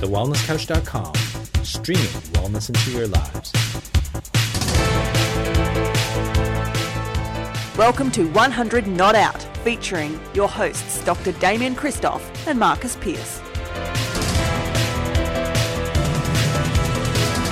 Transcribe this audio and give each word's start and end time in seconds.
TheWellnessCouch.com, 0.00 1.12
streaming 1.62 2.06
wellness 2.32 2.68
into 2.68 2.90
your 2.90 3.06
lives. 3.06 3.52
Welcome 7.76 8.10
to 8.12 8.26
100 8.32 8.86
Not 8.86 9.14
Out, 9.14 9.46
featuring 9.62 10.18
your 10.34 10.48
hosts 10.48 11.04
Dr. 11.04 11.32
Damian 11.32 11.74
Kristof 11.74 12.20
and 12.46 12.58
Marcus 12.58 12.96
Pearce. 12.96 13.40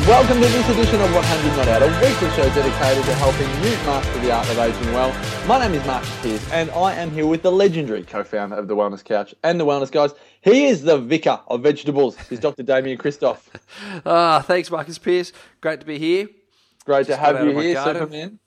Welcome 0.08 0.40
to 0.40 0.48
this 0.48 0.66
edition 0.70 1.02
of 1.02 1.14
100 1.14 1.56
Not 1.58 1.68
Out, 1.68 1.82
a 1.82 1.86
weekly 2.00 2.30
show 2.30 2.48
dedicated 2.54 3.04
to 3.04 3.14
helping 3.16 3.46
you 3.62 3.76
master 3.84 4.18
the 4.20 4.32
art 4.32 4.48
of 4.48 4.58
aging 4.58 4.94
well. 4.94 5.12
My 5.46 5.58
name 5.58 5.78
is 5.78 5.86
Marcus 5.86 6.22
Pearce, 6.22 6.50
and 6.50 6.70
I 6.70 6.94
am 6.94 7.10
here 7.10 7.26
with 7.26 7.42
the 7.42 7.52
legendary 7.52 8.04
co-founder 8.04 8.56
of 8.56 8.68
the 8.68 8.74
Wellness 8.74 9.04
Couch 9.04 9.34
and 9.44 9.60
the 9.60 9.66
Wellness 9.66 9.92
Guys. 9.92 10.14
He 10.40 10.64
is 10.64 10.80
the 10.80 10.96
vicar 10.96 11.40
of 11.48 11.62
vegetables. 11.62 12.16
He's 12.28 12.40
Dr. 12.40 12.62
Damian 12.62 12.96
Kristof. 12.96 13.40
Ah, 14.06 14.40
thanks, 14.40 14.70
Marcus 14.70 14.96
Pearce. 14.96 15.32
Great 15.60 15.80
to 15.80 15.86
be 15.86 15.98
here. 15.98 16.28
Great 16.86 17.06
to 17.08 17.16
have 17.16 17.44
you 17.44 17.58
here, 17.58 17.74
garden. 17.74 18.02
Superman. 18.04 18.38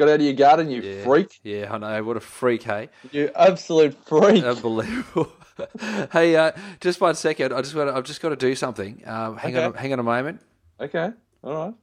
Got 0.00 0.08
out 0.08 0.14
of 0.14 0.22
your 0.22 0.32
garden, 0.32 0.70
you 0.70 0.80
Yeah. 0.80 1.04
freak. 1.04 1.40
Yeah, 1.42 1.74
I 1.74 1.76
know. 1.76 2.02
What 2.04 2.16
a 2.16 2.20
freak, 2.20 2.62
hey? 2.62 2.88
You 3.12 3.30
absolute 3.36 3.94
freak. 4.06 4.42
Unbelievable. 4.42 5.30
hey, 6.10 6.36
uh, 6.36 6.52
just 6.80 7.02
one 7.02 7.14
second. 7.14 7.52
I 7.52 7.60
just. 7.60 7.74
To, 7.74 7.82
I've 7.82 8.04
just 8.04 8.22
got 8.22 8.30
to 8.30 8.36
do 8.36 8.54
something. 8.54 9.02
Um, 9.04 9.36
hang 9.36 9.58
on. 9.58 9.74
Hang 9.74 9.92
on 9.92 9.98
a 9.98 10.02
moment. 10.02 10.40
Okay, 10.80 11.10
all 11.44 11.54
right. 11.54 11.74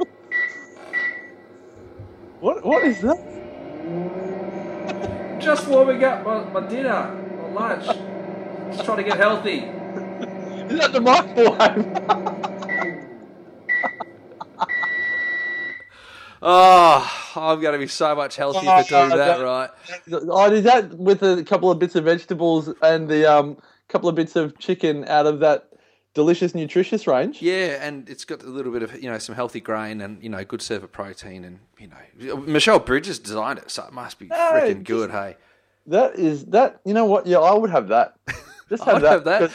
what? 2.40 2.62
What 2.62 2.84
is 2.84 3.00
that? 3.00 3.16
Just 5.40 5.66
warming 5.66 6.04
up 6.04 6.26
my, 6.26 6.60
my 6.60 6.68
dinner, 6.68 7.10
my 7.40 7.48
lunch. 7.52 7.86
Just 8.72 8.84
trying 8.84 8.98
to 8.98 9.04
get 9.04 9.16
healthy. 9.16 9.60
Is 10.68 10.78
that 10.78 10.92
the 10.92 11.00
microwave? 11.00 12.59
Oh, 16.42 17.32
I'm 17.36 17.60
going 17.60 17.72
to 17.74 17.78
be 17.78 17.86
so 17.86 18.14
much 18.14 18.36
healthier 18.36 18.82
for 18.82 18.88
doing 18.88 19.12
Oh, 19.12 19.16
that, 19.16 19.38
that- 19.38 19.44
right? 19.44 19.70
I 20.32 20.52
is 20.54 20.64
that 20.64 20.94
with 20.94 21.22
a 21.22 21.44
couple 21.44 21.70
of 21.70 21.78
bits 21.78 21.94
of 21.96 22.04
vegetables 22.04 22.72
and 22.82 23.08
the 23.08 23.30
um 23.30 23.56
couple 23.88 24.08
of 24.08 24.14
bits 24.14 24.36
of 24.36 24.56
chicken 24.58 25.04
out 25.06 25.26
of 25.26 25.40
that 25.40 25.68
delicious, 26.14 26.54
nutritious 26.54 27.06
range? 27.06 27.42
Yeah, 27.42 27.78
and 27.84 28.08
it's 28.08 28.24
got 28.24 28.42
a 28.42 28.46
little 28.46 28.72
bit 28.72 28.82
of 28.82 29.02
you 29.02 29.10
know 29.10 29.18
some 29.18 29.34
healthy 29.34 29.60
grain 29.60 30.00
and 30.00 30.22
you 30.22 30.28
know 30.30 30.42
good 30.44 30.62
serve 30.62 30.82
of 30.84 30.92
protein 30.92 31.44
and 31.44 31.58
you 31.78 31.88
know 31.88 32.36
Michelle 32.36 32.78
Bridges 32.78 33.18
designed 33.18 33.58
it, 33.58 33.70
so 33.70 33.84
it 33.84 33.92
must 33.92 34.18
be 34.18 34.26
freaking 34.28 34.84
good. 34.84 35.10
Hey, 35.10 35.36
That 35.86 36.14
is 36.18 36.46
that. 36.46 36.80
You 36.84 36.94
know 36.94 37.04
what? 37.04 37.26
Yeah, 37.26 37.38
I 37.38 37.52
would 37.54 37.70
have 37.70 37.88
that. 37.88 38.14
Just 38.70 38.84
have 38.84 39.02
that. 39.02 39.10
have 39.10 39.24
that. 39.24 39.50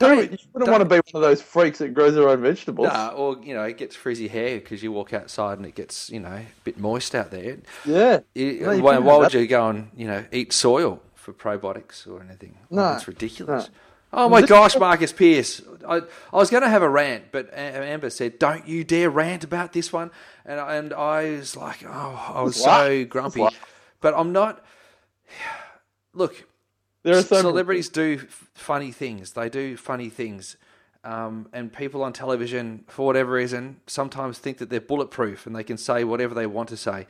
Don't- 0.00 0.32
You 0.32 0.38
wouldn't 0.54 0.70
want 0.70 0.80
to 0.82 0.84
be 0.88 0.96
one 1.12 1.22
of 1.24 1.28
those 1.28 1.40
freaks 1.42 1.78
that 1.78 1.94
grows 1.94 2.14
their 2.14 2.28
own 2.28 2.40
vegetables. 2.42 2.88
Nah, 2.88 3.10
or 3.10 3.36
you 3.42 3.54
know, 3.54 3.62
it 3.64 3.76
gets 3.76 3.94
frizzy 3.94 4.28
hair 4.28 4.58
because 4.58 4.82
you 4.82 4.90
walk 4.92 5.12
outside 5.12 5.58
and 5.58 5.66
it 5.66 5.74
gets 5.74 6.10
you 6.10 6.18
know 6.20 6.28
a 6.32 6.46
bit 6.64 6.78
moist 6.78 7.14
out 7.14 7.30
there. 7.30 7.58
Yeah. 7.84 8.20
You- 8.34 8.60
No, 8.60 8.78
why 8.80 8.98
why 8.98 9.16
would 9.18 9.32
you 9.34 9.46
go 9.46 9.68
and 9.68 9.90
you 9.96 10.06
know 10.06 10.24
eat 10.32 10.52
soil 10.52 11.00
for 11.14 11.32
probiotics 11.32 12.06
or 12.08 12.20
anything? 12.22 12.56
No, 12.70 12.82
Like, 12.82 12.96
it's 12.96 13.08
ridiculous. 13.08 13.66
no. 13.68 13.72
Oh 14.12 14.28
my 14.28 14.42
gosh, 14.42 14.76
Marcus 14.76 15.12
Pearce! 15.12 15.62
I, 15.86 15.98
I 15.98 16.36
was 16.36 16.50
going 16.50 16.64
to 16.64 16.68
have 16.68 16.82
a 16.82 16.88
rant, 16.88 17.26
but 17.30 17.48
Amber 17.54 18.10
said, 18.10 18.40
"Don't 18.40 18.66
you 18.66 18.82
dare 18.82 19.08
rant 19.08 19.44
about 19.44 19.72
this 19.72 19.92
one." 19.92 20.10
And 20.44 20.58
I- 20.58 20.74
and 20.74 20.92
I 20.92 21.30
was 21.36 21.56
like, 21.56 21.84
"Oh, 21.86 22.32
I 22.34 22.42
was 22.42 22.56
so 22.56 23.04
grumpy." 23.04 23.38
What? 23.40 23.54
But 24.00 24.14
I'm 24.16 24.32
not. 24.32 24.64
Look, 26.12 26.44
There 27.02 27.16
are 27.16 27.22
so 27.22 27.40
celebrities 27.40 27.88
do 27.88 28.20
f- 28.22 28.50
funny 28.54 28.92
things. 28.92 29.32
They 29.32 29.48
do 29.48 29.76
funny 29.76 30.10
things. 30.10 30.56
Um, 31.02 31.48
and 31.52 31.72
people 31.72 32.02
on 32.02 32.12
television, 32.12 32.84
for 32.88 33.06
whatever 33.06 33.32
reason, 33.32 33.80
sometimes 33.86 34.38
think 34.38 34.58
that 34.58 34.68
they're 34.68 34.80
bulletproof 34.80 35.46
and 35.46 35.56
they 35.56 35.64
can 35.64 35.78
say 35.78 36.04
whatever 36.04 36.34
they 36.34 36.46
want 36.46 36.68
to 36.70 36.76
say. 36.76 37.06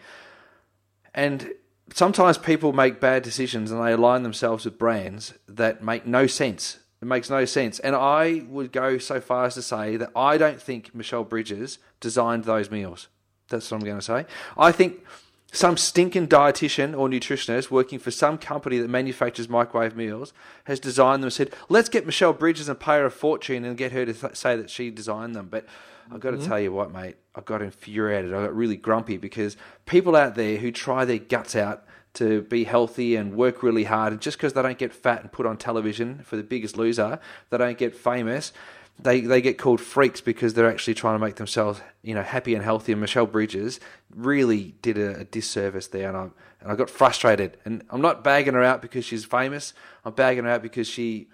And 1.13 1.53
sometimes 1.93 2.39
people 2.39 2.73
make 2.73 3.01
bad 3.01 3.23
decisions 3.25 3.73
and 3.73 3.85
they 3.85 3.93
align 3.93 4.23
themselves 4.23 4.65
with 4.65 4.79
brands 4.79 5.35
that 5.49 5.83
make 5.83 6.07
no 6.07 6.29
sense. 6.29 6.79
It 7.03 7.09
makes 7.09 7.31
no 7.31 7.45
sense. 7.45 7.79
And 7.81 7.97
I 7.97 8.45
would 8.49 8.73
go 8.73 8.99
so 8.99 9.21
far 9.21 9.47
as 9.47 9.55
to 9.55 9.63
say 9.63 9.97
that 9.97 10.11
I 10.15 10.37
don't 10.37 10.61
think 10.61 10.95
Michelle 10.95 11.25
Bridges 11.25 11.79
designed 11.99 12.45
those 12.45 12.71
meals. 12.71 13.09
That's 13.49 13.71
what 13.71 13.79
I'm 13.79 13.85
going 13.85 13.99
to 13.99 14.03
say. 14.03 14.27
I 14.57 14.71
think 14.71 15.05
some 15.53 15.77
stinking 15.77 16.29
dietitian 16.29 16.97
or 16.97 17.09
nutritionist 17.09 17.71
working 17.71 17.99
for 17.99 18.11
some 18.11 18.39
company 18.39 18.79
that 18.79 18.89
manufactures 18.89 19.49
microwave 19.49 19.97
meals 19.97 20.33
has 20.65 20.79
designed 20.79 21.23
them 21.23 21.27
and 21.27 21.33
said, 21.33 21.51
let's 21.69 21.89
get 21.89 22.07
Michelle 22.07 22.33
Bridges 22.33 22.69
and 22.69 22.79
pay 22.79 22.99
her 22.99 23.07
a 23.07 23.11
fortune 23.11 23.65
and 23.65 23.77
get 23.77 23.93
her 23.93 24.07
to 24.07 24.13
th- 24.13 24.37
say 24.37 24.57
that 24.57 24.71
she 24.71 24.91
designed 24.91 25.35
them. 25.35 25.49
But 25.51 25.67
I've 26.13 26.21
got 26.21 26.33
to 26.33 26.37
mm-hmm. 26.37 26.47
tell 26.47 26.61
you 26.61 26.73
what, 26.73 26.93
mate, 26.93 27.17
I 27.35 27.41
got 27.41 27.63
infuriated. 27.63 28.33
I 28.33 28.43
got 28.43 28.55
really 28.55 28.77
grumpy 28.77 29.17
because 29.17 29.57
people 29.87 30.17
out 30.17 30.35
there 30.35 30.57
who 30.59 30.71
try 30.71 31.05
their 31.05 31.19
guts 31.19 31.57
out 31.57 31.85
to 32.15 32.43
be 32.43 32.65
healthy 32.65 33.15
and 33.15 33.35
work 33.35 33.63
really 33.63 33.85
hard, 33.85 34.13
and 34.13 34.21
just 34.21 34.37
because 34.37 34.53
they 34.53 34.63
don't 34.63 34.79
get 34.79 34.93
fat 34.93 35.21
and 35.21 35.31
put 35.31 35.47
on 35.47 35.57
television 35.57 36.21
for 36.25 36.37
the 36.37 36.43
biggest 36.43 36.77
loser, 36.77 37.21
they 37.51 37.59
don't 37.59 37.79
get 37.79 37.95
famous. 37.95 38.53
They, 38.99 39.23
they 39.23 39.41
get 39.41 39.57
called 39.57 39.81
freaks 39.81 40.21
because 40.21 40.53
they're 40.55 40.69
actually 40.71 40.95
trying 40.95 41.15
to 41.15 41.25
make 41.25 41.37
themselves 41.37 41.81
you 42.03 42.15
know 42.15 42.23
happy 42.23 42.55
and 42.55 42.63
healthy. 42.63 42.93
And 42.93 43.01
Michelle 43.01 43.27
Bridges 43.27 43.81
really 44.15 44.75
did 44.83 44.99
a, 44.99 45.21
a 45.21 45.25
disservice 45.25 45.87
there, 45.89 46.09
and 46.09 46.17
I 46.17 46.29
and 46.61 46.71
I 46.71 46.77
got 46.77 46.91
frustrated. 46.91 47.57
And 47.65 47.83
I'm 47.91 48.01
not 48.01 48.23
bagging 48.23 48.55
her 48.55 48.63
out 48.63 48.83
because 48.83 49.05
she's 49.05 49.25
famous. 49.25 49.73
I'm 50.05 50.13
bagging 50.13 50.45
her 50.45 50.51
out 50.51 50.63
because 50.63 50.87
she 50.89 51.29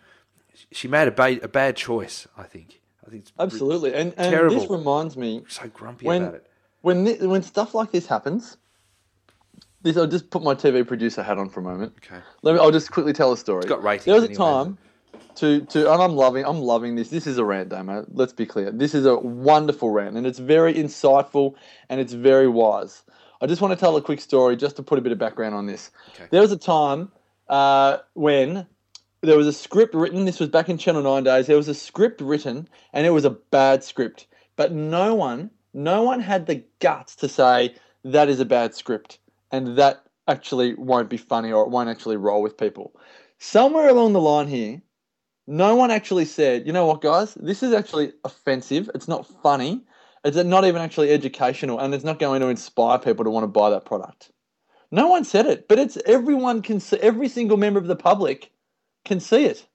she 0.72 0.88
made 0.88 1.08
a, 1.08 1.12
ba- 1.12 1.42
a 1.42 1.48
bad 1.48 1.76
choice. 1.76 2.26
I 2.36 2.44
think. 2.44 2.80
I 3.06 3.10
think 3.10 3.22
it's 3.22 3.32
Absolutely, 3.38 3.94
and, 3.94 4.12
and 4.16 4.32
Terrible. 4.32 4.58
this 4.58 4.70
reminds 4.70 5.16
me 5.16 5.44
so 5.48 5.68
grumpy 5.68 6.06
when 6.06 6.22
about 6.22 6.34
it. 6.34 6.46
when 6.82 7.04
thi- 7.04 7.26
when 7.26 7.42
stuff 7.42 7.74
like 7.74 7.92
this 7.92 8.06
happens. 8.06 8.56
This 9.82 9.96
I'll 9.96 10.08
just 10.08 10.30
put 10.30 10.42
my 10.42 10.54
TV 10.54 10.84
producer 10.86 11.22
hat 11.22 11.38
on 11.38 11.48
for 11.48 11.60
a 11.60 11.62
moment. 11.62 11.94
Okay. 11.98 12.20
Let 12.42 12.54
me. 12.54 12.60
I'll 12.60 12.72
just 12.72 12.90
quickly 12.90 13.12
tell 13.12 13.32
a 13.32 13.36
story. 13.36 13.60
It's 13.60 13.68
got 13.68 13.82
ratings 13.84 14.04
There 14.06 14.14
was 14.14 14.24
a 14.24 14.28
anyway, 14.28 14.36
time 14.36 14.78
to 15.36 15.60
to, 15.66 15.92
and 15.92 16.02
I'm 16.02 16.14
loving. 16.14 16.44
I'm 16.44 16.60
loving 16.60 16.96
this. 16.96 17.10
This 17.10 17.26
is 17.26 17.38
a 17.38 17.44
rant, 17.44 17.68
Damo. 17.68 18.04
Let's 18.12 18.32
be 18.32 18.46
clear. 18.46 18.70
This 18.70 18.94
is 18.94 19.06
a 19.06 19.16
wonderful 19.16 19.90
rant, 19.90 20.16
and 20.16 20.26
it's 20.26 20.38
very 20.38 20.74
insightful 20.74 21.54
and 21.88 22.00
it's 22.00 22.12
very 22.12 22.48
wise. 22.48 23.02
I 23.40 23.46
just 23.46 23.60
want 23.60 23.72
to 23.72 23.76
tell 23.76 23.96
a 23.96 24.02
quick 24.02 24.20
story 24.20 24.56
just 24.56 24.76
to 24.76 24.82
put 24.82 24.98
a 24.98 25.02
bit 25.02 25.12
of 25.12 25.18
background 25.18 25.54
on 25.54 25.66
this. 25.66 25.90
Okay. 26.14 26.26
There 26.30 26.40
was 26.40 26.52
a 26.52 26.56
time 26.56 27.12
uh, 27.48 27.98
when 28.14 28.66
there 29.20 29.36
was 29.36 29.46
a 29.46 29.52
script 29.52 29.94
written. 29.94 30.24
This 30.24 30.40
was 30.40 30.48
back 30.48 30.68
in 30.68 30.78
Channel 30.78 31.02
Nine 31.02 31.24
days. 31.24 31.46
There 31.46 31.56
was 31.56 31.68
a 31.68 31.74
script 31.74 32.20
written, 32.20 32.68
and 32.92 33.06
it 33.06 33.10
was 33.10 33.24
a 33.24 33.30
bad 33.30 33.84
script. 33.84 34.26
But 34.56 34.72
no 34.72 35.14
one, 35.14 35.50
no 35.74 36.02
one 36.02 36.20
had 36.20 36.46
the 36.46 36.64
guts 36.80 37.14
to 37.16 37.28
say 37.28 37.74
that 38.04 38.28
is 38.28 38.40
a 38.40 38.44
bad 38.44 38.74
script, 38.74 39.18
and 39.50 39.76
that 39.76 40.02
actually 40.28 40.74
won't 40.74 41.10
be 41.10 41.16
funny 41.16 41.52
or 41.52 41.64
it 41.64 41.70
won't 41.70 41.88
actually 41.88 42.16
roll 42.16 42.42
with 42.42 42.56
people. 42.56 42.92
Somewhere 43.38 43.88
along 43.88 44.12
the 44.12 44.20
line 44.20 44.48
here, 44.48 44.82
no 45.46 45.76
one 45.76 45.90
actually 45.90 46.24
said, 46.24 46.66
you 46.66 46.72
know 46.72 46.86
what, 46.86 47.00
guys, 47.00 47.34
this 47.34 47.62
is 47.62 47.72
actually 47.72 48.12
offensive. 48.24 48.90
It's 48.94 49.08
not 49.08 49.26
funny. 49.42 49.84
It's 50.24 50.36
not 50.36 50.64
even 50.64 50.82
actually 50.82 51.10
educational, 51.10 51.78
and 51.78 51.94
it's 51.94 52.04
not 52.04 52.18
going 52.18 52.40
to 52.40 52.48
inspire 52.48 52.98
people 52.98 53.24
to 53.24 53.30
want 53.30 53.44
to 53.44 53.48
buy 53.48 53.70
that 53.70 53.84
product. 53.84 54.32
No 54.90 55.08
one 55.08 55.24
said 55.24 55.46
it, 55.46 55.68
but 55.68 55.78
it's 55.78 55.96
everyone 56.04 56.62
can 56.62 56.80
see, 56.80 56.96
every 56.98 57.28
single 57.28 57.56
member 57.56 57.78
of 57.78 57.86
the 57.86 57.96
public 57.96 58.50
can 59.04 59.20
see 59.20 59.44
it. 59.44 59.66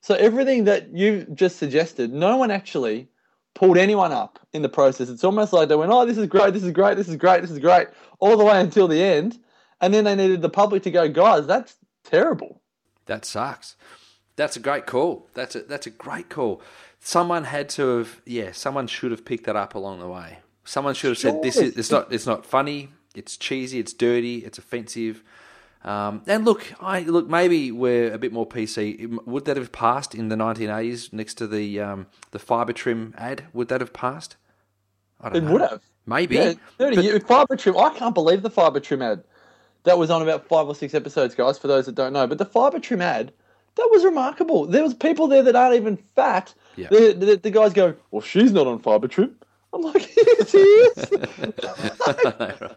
So 0.00 0.14
everything 0.14 0.64
that 0.64 0.94
you 0.94 1.26
just 1.34 1.56
suggested, 1.56 2.12
no 2.12 2.36
one 2.38 2.50
actually 2.50 3.08
pulled 3.54 3.76
anyone 3.76 4.12
up 4.12 4.38
in 4.54 4.62
the 4.62 4.68
process. 4.68 5.10
It's 5.10 5.24
almost 5.24 5.52
like 5.52 5.68
they 5.68 5.76
went, 5.76 5.92
"Oh, 5.92 6.06
this 6.06 6.18
is 6.18 6.26
great, 6.26 6.54
this 6.54 6.62
is 6.62 6.72
great, 6.72 6.96
this 6.96 7.08
is 7.08 7.16
great, 7.16 7.42
this 7.42 7.50
is 7.50 7.58
great," 7.58 7.88
all 8.20 8.36
the 8.38 8.44
way 8.44 8.58
until 8.58 8.88
the 8.88 9.02
end, 9.02 9.38
and 9.82 9.92
then 9.92 10.04
they 10.04 10.14
needed 10.14 10.40
the 10.40 10.48
public 10.48 10.82
to 10.84 10.90
go, 10.90 11.08
guys, 11.08 11.46
that's 11.46 11.76
terrible. 12.04 12.62
That 13.06 13.24
sucks. 13.24 13.76
That's 14.36 14.56
a 14.56 14.60
great 14.60 14.86
call. 14.86 15.28
That's 15.34 15.54
a 15.56 15.62
that's 15.62 15.86
a 15.86 15.90
great 15.90 16.28
call. 16.30 16.62
Someone 17.00 17.44
had 17.44 17.68
to 17.70 17.98
have 17.98 18.20
yeah, 18.24 18.52
someone 18.52 18.86
should 18.86 19.10
have 19.10 19.24
picked 19.24 19.44
that 19.44 19.56
up 19.56 19.74
along 19.74 20.00
the 20.00 20.08
way. 20.08 20.38
Someone 20.64 20.94
should 20.94 21.08
have 21.10 21.18
said 21.18 21.42
this 21.42 21.56
is 21.56 21.76
it's 21.76 21.90
not 21.90 22.12
it's 22.12 22.26
not 22.26 22.46
funny, 22.46 22.90
it's 23.14 23.36
cheesy, 23.36 23.78
it's 23.78 23.92
dirty, 23.92 24.38
it's 24.38 24.58
offensive. 24.58 25.22
Um, 25.84 26.22
and 26.28 26.44
look, 26.44 26.72
I 26.80 27.00
look 27.00 27.28
maybe 27.28 27.72
we're 27.72 28.12
a 28.12 28.18
bit 28.18 28.32
more 28.32 28.46
PC. 28.46 29.18
Would 29.26 29.44
that 29.46 29.56
have 29.56 29.72
passed 29.72 30.14
in 30.14 30.28
the 30.28 30.36
1980s 30.36 31.12
next 31.12 31.34
to 31.34 31.46
the 31.48 31.80
um, 31.80 32.06
the 32.30 32.38
fiber 32.38 32.72
trim 32.72 33.14
ad? 33.18 33.44
Would 33.52 33.68
that 33.68 33.80
have 33.80 33.92
passed? 33.92 34.36
I 35.20 35.28
don't 35.30 35.36
It 35.36 35.40
know. 35.46 35.52
would 35.52 35.60
have. 35.62 35.82
Maybe. 36.06 36.36
Yeah, 36.36 36.54
30 36.78 36.96
But- 36.96 37.04
years. 37.04 37.22
Fiber 37.24 37.56
trim. 37.56 37.76
I 37.76 37.90
can't 37.90 38.14
believe 38.14 38.42
the 38.42 38.50
fiber 38.50 38.80
trim 38.80 39.02
ad. 39.02 39.24
That 39.84 39.98
was 39.98 40.10
on 40.10 40.22
about 40.22 40.46
five 40.48 40.68
or 40.68 40.74
six 40.76 40.94
episodes, 40.94 41.34
guys. 41.34 41.58
For 41.58 41.66
those 41.66 41.86
that 41.86 41.96
don't 41.96 42.12
know, 42.12 42.26
but 42.28 42.38
the 42.38 42.44
fiber 42.44 42.78
trim 42.78 43.02
ad, 43.02 43.32
that 43.76 43.88
was 43.90 44.04
remarkable. 44.04 44.66
There 44.66 44.82
was 44.82 44.94
people 44.94 45.28
there 45.28 45.42
that 45.42 45.56
aren't 45.56 45.76
even 45.76 45.96
fat. 45.96 46.54
Yeah. 46.76 46.88
The, 46.88 47.12
the, 47.12 47.36
the 47.36 47.50
guys 47.50 47.72
go, 47.72 47.94
"Well, 48.10 48.22
she's 48.22 48.52
not 48.52 48.66
on 48.66 48.78
fiber 48.78 49.08
trim." 49.08 49.36
I'm 49.72 49.82
like, 49.82 50.14
"Yes, 50.16 50.50
she 50.50 50.58
is. 50.58 51.10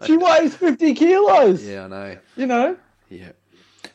she 0.06 0.18
weighs 0.18 0.56
fifty 0.56 0.94
kilos." 0.94 1.66
yeah, 1.66 1.86
I 1.86 1.88
know. 1.88 2.18
You 2.36 2.48
know. 2.48 2.78
Yeah. 3.10 3.32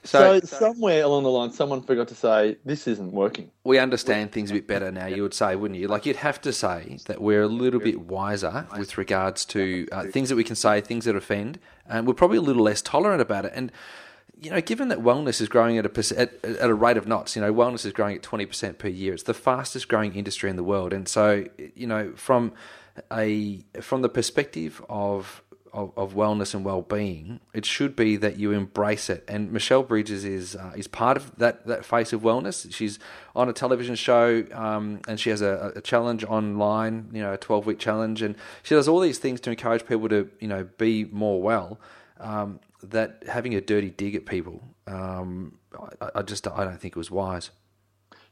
So, 0.03 0.41
somewhere 0.41 1.03
along 1.03 1.25
the 1.25 1.31
line, 1.31 1.53
someone 1.53 1.83
forgot 1.83 2.09
to 2.09 2.15
say 2.15 2.57
this 2.65 2.87
isn't 2.87 3.13
working. 3.13 3.51
we 3.65 3.79
understand 3.79 4.33
things 4.33 4.51
a 4.51 4.55
bit 4.55 4.67
better 4.67 4.91
now, 4.91 5.07
you 5.07 5.23
would 5.23 5.35
say, 5.35 5.55
wouldn't 5.57 5.79
you? 5.79 5.89
Like, 5.89 6.07
you'd 6.07 6.17
have 6.17 6.41
to 6.43 6.53
say 6.53 6.99
that 7.07 7.21
we're 7.21 7.43
a 7.43 7.49
little 7.49 7.81
bit 7.81 8.01
wiser 8.01 8.67
with 8.79 8.97
regards 8.97 9.45
to 9.47 9.87
uh, 9.93 10.05
things 10.05 10.31
that 10.31 10.37
we 10.37 10.45
can 10.45 10.57
say, 10.57 10.81
things 10.81 11.05
that 11.05 11.17
offend, 11.17 11.59
and 11.87 12.07
we're 12.07 12.15
probably 12.15 12.39
a 12.39 12.43
little 12.43 12.63
less 12.63 12.81
tolerant 12.81 13.21
about 13.21 13.45
it. 13.45 13.53
And, 13.55 13.71
you 14.41 14.51
know, 14.51 14.61
given 14.61 14.89
that 14.89 14.99
wellness 15.01 15.41
is 15.41 15.49
growing 15.49 15.77
at 15.77 15.85
a, 15.85 16.21
at, 16.21 16.45
at 16.45 16.71
a 16.71 16.75
rate 16.75 16.97
of 16.97 17.07
knots, 17.07 17.37
you 17.37 17.43
know, 17.43 17.53
wellness 17.53 17.85
is 17.85 17.93
growing 17.93 18.17
at 18.17 18.23
20% 18.23 18.79
per 18.79 18.89
year. 18.89 19.13
It's 19.13 19.25
the 19.25 19.35
fastest 19.35 19.89
growing 19.89 20.15
industry 20.15 20.49
in 20.49 20.57
the 20.57 20.65
world. 20.65 20.93
And 20.93 21.07
so, 21.07 21.47
you 21.75 21.87
know, 21.87 22.13
from 22.17 22.53
a 23.13 23.65
from 23.81 24.03
the 24.03 24.09
perspective 24.09 24.85
of 24.89 25.43
of, 25.73 25.93
of 25.97 26.15
wellness 26.15 26.53
and 26.53 26.65
well-being, 26.65 27.39
it 27.55 27.65
should 27.65 27.95
be 27.95 28.17
that 28.17 28.39
you 28.39 28.51
embrace 28.51 29.09
it. 29.09 29.25
And 29.29 29.53
Michelle 29.53 29.85
Bridges 29.85 30.25
is 30.25 30.57
uh, 30.57 30.73
is 30.75 30.89
part 30.89 31.17
of 31.17 31.37
that 31.37 31.67
that 31.67 31.85
face 31.85 32.13
of 32.13 32.23
wellness. 32.23 32.73
She's 32.73 32.99
on 33.37 33.49
a 33.49 33.53
television 33.53 33.95
show, 33.95 34.45
um, 34.53 35.01
and 35.07 35.21
she 35.21 35.31
has 35.31 35.43
a, 35.43 35.73
a 35.77 35.81
challenge 35.81 36.25
online, 36.25 37.11
you 37.13 37.23
know, 37.23 37.35
a 37.35 37.39
twelve 37.39 37.67
week 37.67 37.79
challenge, 37.79 38.23
and 38.23 38.37
she 38.63 38.75
does 38.75 38.89
all 38.89 39.01
these 39.01 39.19
things 39.19 39.41
to 39.43 39.51
encourage 39.51 39.87
people 39.87 40.09
to 40.09 40.31
you 40.41 40.49
know 40.49 40.67
be 40.79 41.05
more 41.05 41.41
well. 41.41 41.79
Um, 42.19 42.61
that 42.83 43.25
having 43.29 43.55
a 43.55 43.61
dirty 43.61 43.91
dig 43.91 44.15
at 44.15 44.27
people, 44.27 44.63
um, 44.87 45.59
I, 46.01 46.11
I 46.17 46.23
just 46.23 46.47
I 46.47 46.65
don't 46.65 46.81
think 46.81 46.97
it 46.97 46.99
was 46.99 47.11
wise. 47.11 47.51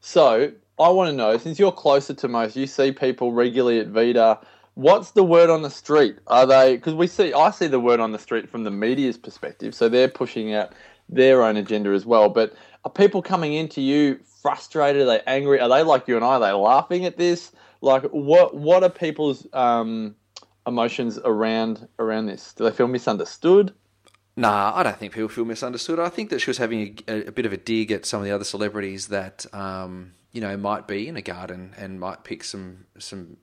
So 0.00 0.52
I 0.78 0.88
want 0.90 1.10
to 1.10 1.16
know, 1.16 1.36
since 1.38 1.58
you're 1.58 1.72
closer 1.72 2.14
to 2.14 2.28
most, 2.28 2.56
you 2.56 2.66
see 2.66 2.92
people 2.92 3.32
regularly 3.32 3.80
at 3.80 3.88
Vita. 3.88 4.38
What's 4.74 5.10
the 5.10 5.24
word 5.24 5.50
on 5.50 5.62
the 5.62 5.70
street? 5.70 6.18
Are 6.28 6.46
they 6.46 6.76
because 6.76 6.94
we 6.94 7.08
see 7.08 7.32
I 7.32 7.50
see 7.50 7.66
the 7.66 7.80
word 7.80 7.98
on 7.98 8.12
the 8.12 8.18
street 8.18 8.48
from 8.48 8.64
the 8.64 8.70
media's 8.70 9.18
perspective, 9.18 9.74
so 9.74 9.88
they're 9.88 10.08
pushing 10.08 10.54
out 10.54 10.72
their 11.08 11.42
own 11.42 11.56
agenda 11.56 11.90
as 11.90 12.06
well. 12.06 12.28
But 12.28 12.54
are 12.84 12.90
people 12.90 13.20
coming 13.22 13.54
into 13.54 13.80
you 13.80 14.20
frustrated? 14.40 15.02
Are 15.02 15.06
they 15.06 15.22
angry? 15.26 15.60
Are 15.60 15.68
they 15.68 15.82
like 15.82 16.06
you 16.06 16.14
and 16.14 16.24
I? 16.24 16.34
Are 16.34 16.40
they 16.40 16.52
laughing 16.52 17.04
at 17.06 17.16
this? 17.16 17.50
Like 17.80 18.04
what? 18.04 18.54
What 18.54 18.84
are 18.84 18.90
people's 18.90 19.46
um, 19.52 20.14
emotions 20.64 21.18
around 21.24 21.88
around 21.98 22.26
this? 22.26 22.52
Do 22.54 22.62
they 22.62 22.70
feel 22.70 22.86
misunderstood? 22.86 23.74
Nah, 24.38 24.72
I 24.72 24.84
don't 24.84 24.96
think 24.96 25.12
people 25.12 25.28
feel 25.28 25.44
misunderstood. 25.44 25.98
I 25.98 26.08
think 26.10 26.30
that 26.30 26.38
she 26.38 26.48
was 26.48 26.58
having 26.58 27.00
a, 27.08 27.26
a 27.26 27.32
bit 27.32 27.44
of 27.44 27.52
a 27.52 27.56
dig 27.56 27.90
at 27.90 28.06
some 28.06 28.20
of 28.20 28.24
the 28.24 28.30
other 28.30 28.44
celebrities 28.44 29.08
that 29.08 29.52
um, 29.52 30.12
you 30.30 30.40
know 30.40 30.56
might 30.56 30.86
be 30.86 31.08
in 31.08 31.16
a 31.16 31.22
garden 31.22 31.74
and 31.76 31.98
might 31.98 32.22
pick 32.22 32.44
some 32.44 32.86
some 32.98 33.36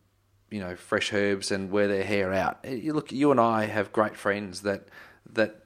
you 0.49 0.61
know 0.61 0.77
fresh 0.77 1.11
herbs 1.11 1.51
and 1.51 1.69
wear 1.69 1.89
their 1.89 2.05
hair 2.05 2.31
out. 2.31 2.59
You 2.63 2.93
look, 2.93 3.11
you 3.11 3.29
and 3.29 3.41
I 3.41 3.65
have 3.65 3.91
great 3.91 4.15
friends 4.15 4.61
that 4.61 4.87
that 5.33 5.65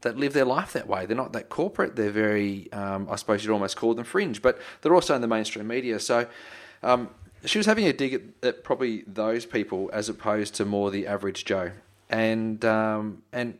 that 0.00 0.16
live 0.16 0.32
their 0.32 0.44
life 0.44 0.72
that 0.72 0.88
way. 0.88 1.06
They're 1.06 1.16
not 1.16 1.32
that 1.34 1.48
corporate. 1.48 1.94
They're 1.94 2.10
very, 2.10 2.70
um, 2.72 3.08
I 3.10 3.16
suppose 3.16 3.44
you'd 3.44 3.52
almost 3.52 3.76
call 3.76 3.94
them 3.94 4.04
fringe, 4.04 4.42
but 4.42 4.58
they're 4.82 4.94
also 4.94 5.14
in 5.14 5.20
the 5.20 5.28
mainstream 5.28 5.66
media. 5.68 5.98
So 6.00 6.26
um, 6.82 7.10
she 7.44 7.58
was 7.58 7.66
having 7.66 7.86
a 7.86 7.92
dig 7.92 8.14
at, 8.14 8.22
at 8.42 8.64
probably 8.64 9.04
those 9.06 9.46
people 9.46 9.88
as 9.92 10.08
opposed 10.08 10.54
to 10.56 10.64
more 10.64 10.90
the 10.90 11.06
average 11.06 11.44
Joe. 11.44 11.70
And 12.08 12.64
um, 12.64 13.22
and 13.32 13.58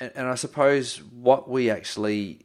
and, 0.00 0.12
and 0.14 0.28
I 0.28 0.34
suppose 0.34 1.02
what 1.02 1.48
we 1.48 1.70
actually 1.70 2.40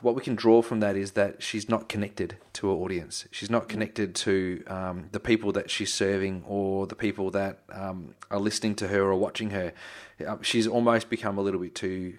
what 0.00 0.14
we 0.14 0.22
can 0.22 0.34
draw 0.34 0.62
from 0.62 0.80
that 0.80 0.96
is 0.96 1.12
that 1.12 1.42
she's 1.42 1.68
not 1.68 1.88
connected 1.88 2.36
to 2.54 2.68
her 2.68 2.72
audience. 2.72 3.26
She's 3.30 3.50
not 3.50 3.68
connected 3.68 4.14
to 4.16 4.64
um, 4.66 5.08
the 5.12 5.20
people 5.20 5.52
that 5.52 5.70
she's 5.70 5.92
serving 5.92 6.44
or 6.46 6.86
the 6.86 6.94
people 6.96 7.30
that 7.32 7.60
um, 7.70 8.14
are 8.30 8.40
listening 8.40 8.74
to 8.76 8.88
her 8.88 9.02
or 9.02 9.16
watching 9.16 9.50
her. 9.50 9.72
Uh, 10.26 10.36
She's 10.40 10.66
almost 10.66 11.10
become 11.10 11.38
a 11.38 11.42
little 11.42 11.60
bit 11.60 11.74
too 11.74 12.18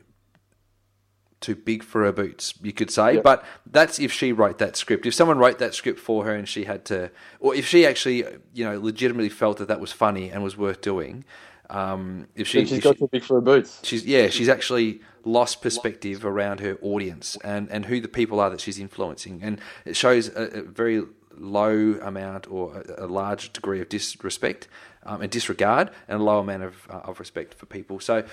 too 1.42 1.56
big 1.56 1.84
for 1.84 2.06
her 2.06 2.12
boots, 2.14 2.54
you 2.64 2.72
could 2.72 2.90
say. 2.90 3.20
But 3.20 3.44
that's 3.70 4.00
if 4.00 4.14
she 4.14 4.32
wrote 4.32 4.60
that 4.60 4.78
script. 4.78 5.06
If 5.06 5.14
someone 5.14 5.38
wrote 5.38 5.60
that 5.60 5.74
script 5.76 6.00
for 6.00 6.24
her 6.24 6.34
and 6.34 6.48
she 6.48 6.64
had 6.64 6.86
to, 6.86 7.12
or 7.42 7.54
if 7.54 7.68
she 7.68 7.86
actually, 7.86 8.24
you 8.54 8.64
know, 8.64 8.80
legitimately 8.80 9.28
felt 9.28 9.58
that 9.58 9.68
that 9.68 9.82
was 9.82 9.92
funny 9.92 10.30
and 10.32 10.42
was 10.42 10.56
worth 10.56 10.80
doing. 10.80 11.26
Um, 11.74 12.28
if 12.36 12.48
she, 12.48 12.60
she's 12.66 12.78
if 12.78 12.84
got 12.84 12.96
she- 12.96 13.00
too 13.00 13.08
big 13.12 13.24
for 13.24 13.36
her 13.36 13.42
boots. 13.42 13.80
she's 13.84 14.06
yeah 14.06 14.28
she's 14.30 14.48
actually 14.50 15.02
lost 15.26 15.62
perspective 15.62 16.26
around 16.26 16.60
her 16.60 16.78
audience 16.82 17.38
and 17.44 17.70
and 17.72 17.86
who 17.86 18.00
the 18.02 18.08
people 18.08 18.40
are 18.40 18.50
that 18.50 18.62
she's 18.62 18.80
influencing. 18.80 19.42
And 19.42 19.60
it 19.86 19.96
shows 19.96 20.28
a, 20.30 20.60
a 20.60 20.62
very 20.62 21.04
low 21.36 21.98
amount 22.02 22.50
or 22.52 22.84
a, 22.98 23.06
a 23.06 23.08
large 23.08 23.52
degree 23.54 23.82
of 23.82 23.90
disrespect 23.90 24.68
um, 25.04 25.22
and 25.22 25.32
disregard 25.32 25.90
and 26.08 26.22
a 26.22 26.24
low 26.24 26.40
amount 26.40 26.64
of 26.64 26.88
uh, 26.90 27.00
of 27.10 27.20
respect 27.20 27.54
for 27.56 27.66
people. 27.66 28.00
So 28.00 28.24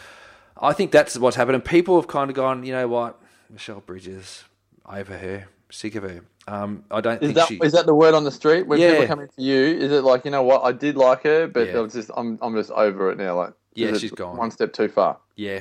I 0.60 0.72
think 0.74 0.90
that's 0.92 1.16
what's 1.18 1.36
happened. 1.36 1.54
And 1.54 1.64
people 1.64 1.96
have 1.96 2.08
kind 2.08 2.28
of 2.30 2.36
gone 2.36 2.64
you 2.64 2.72
know 2.72 2.88
what? 2.88 3.20
Michelle 3.48 3.80
Bridges 3.80 4.44
over 4.86 5.16
her. 5.18 5.48
Sick 5.70 5.94
of 5.94 6.02
her 6.02 6.22
um, 6.50 6.84
I 6.90 7.00
don't 7.00 7.22
Is 7.22 7.28
think 7.28 7.34
that 7.36 7.48
she 7.48 7.56
is 7.58 7.72
that 7.72 7.86
the 7.86 7.94
word 7.94 8.14
on 8.14 8.24
the 8.24 8.30
street 8.30 8.66
when 8.66 8.78
Yeah. 8.80 8.92
people 8.92 9.06
come 9.06 9.26
to 9.28 9.42
you? 9.42 9.78
Is 9.78 9.92
it 9.92 10.02
like 10.04 10.24
you 10.24 10.30
know 10.30 10.42
what 10.42 10.62
I 10.64 10.72
did 10.72 10.96
like 10.96 11.22
her, 11.22 11.46
but 11.46 11.68
Yeah. 11.68 11.78
I 11.78 11.80
was 11.80 11.92
just 11.92 12.10
I'm 12.16 12.38
I'm 12.42 12.54
just 12.54 12.70
over 12.72 13.10
it 13.10 13.18
now. 13.18 13.36
Like 13.36 13.52
Yeah, 13.74 13.96
she's 13.96 14.10
gone. 14.10 14.36
one 14.36 14.50
step 14.50 14.72
too 14.72 14.88
far. 14.88 15.18
yeah 15.36 15.60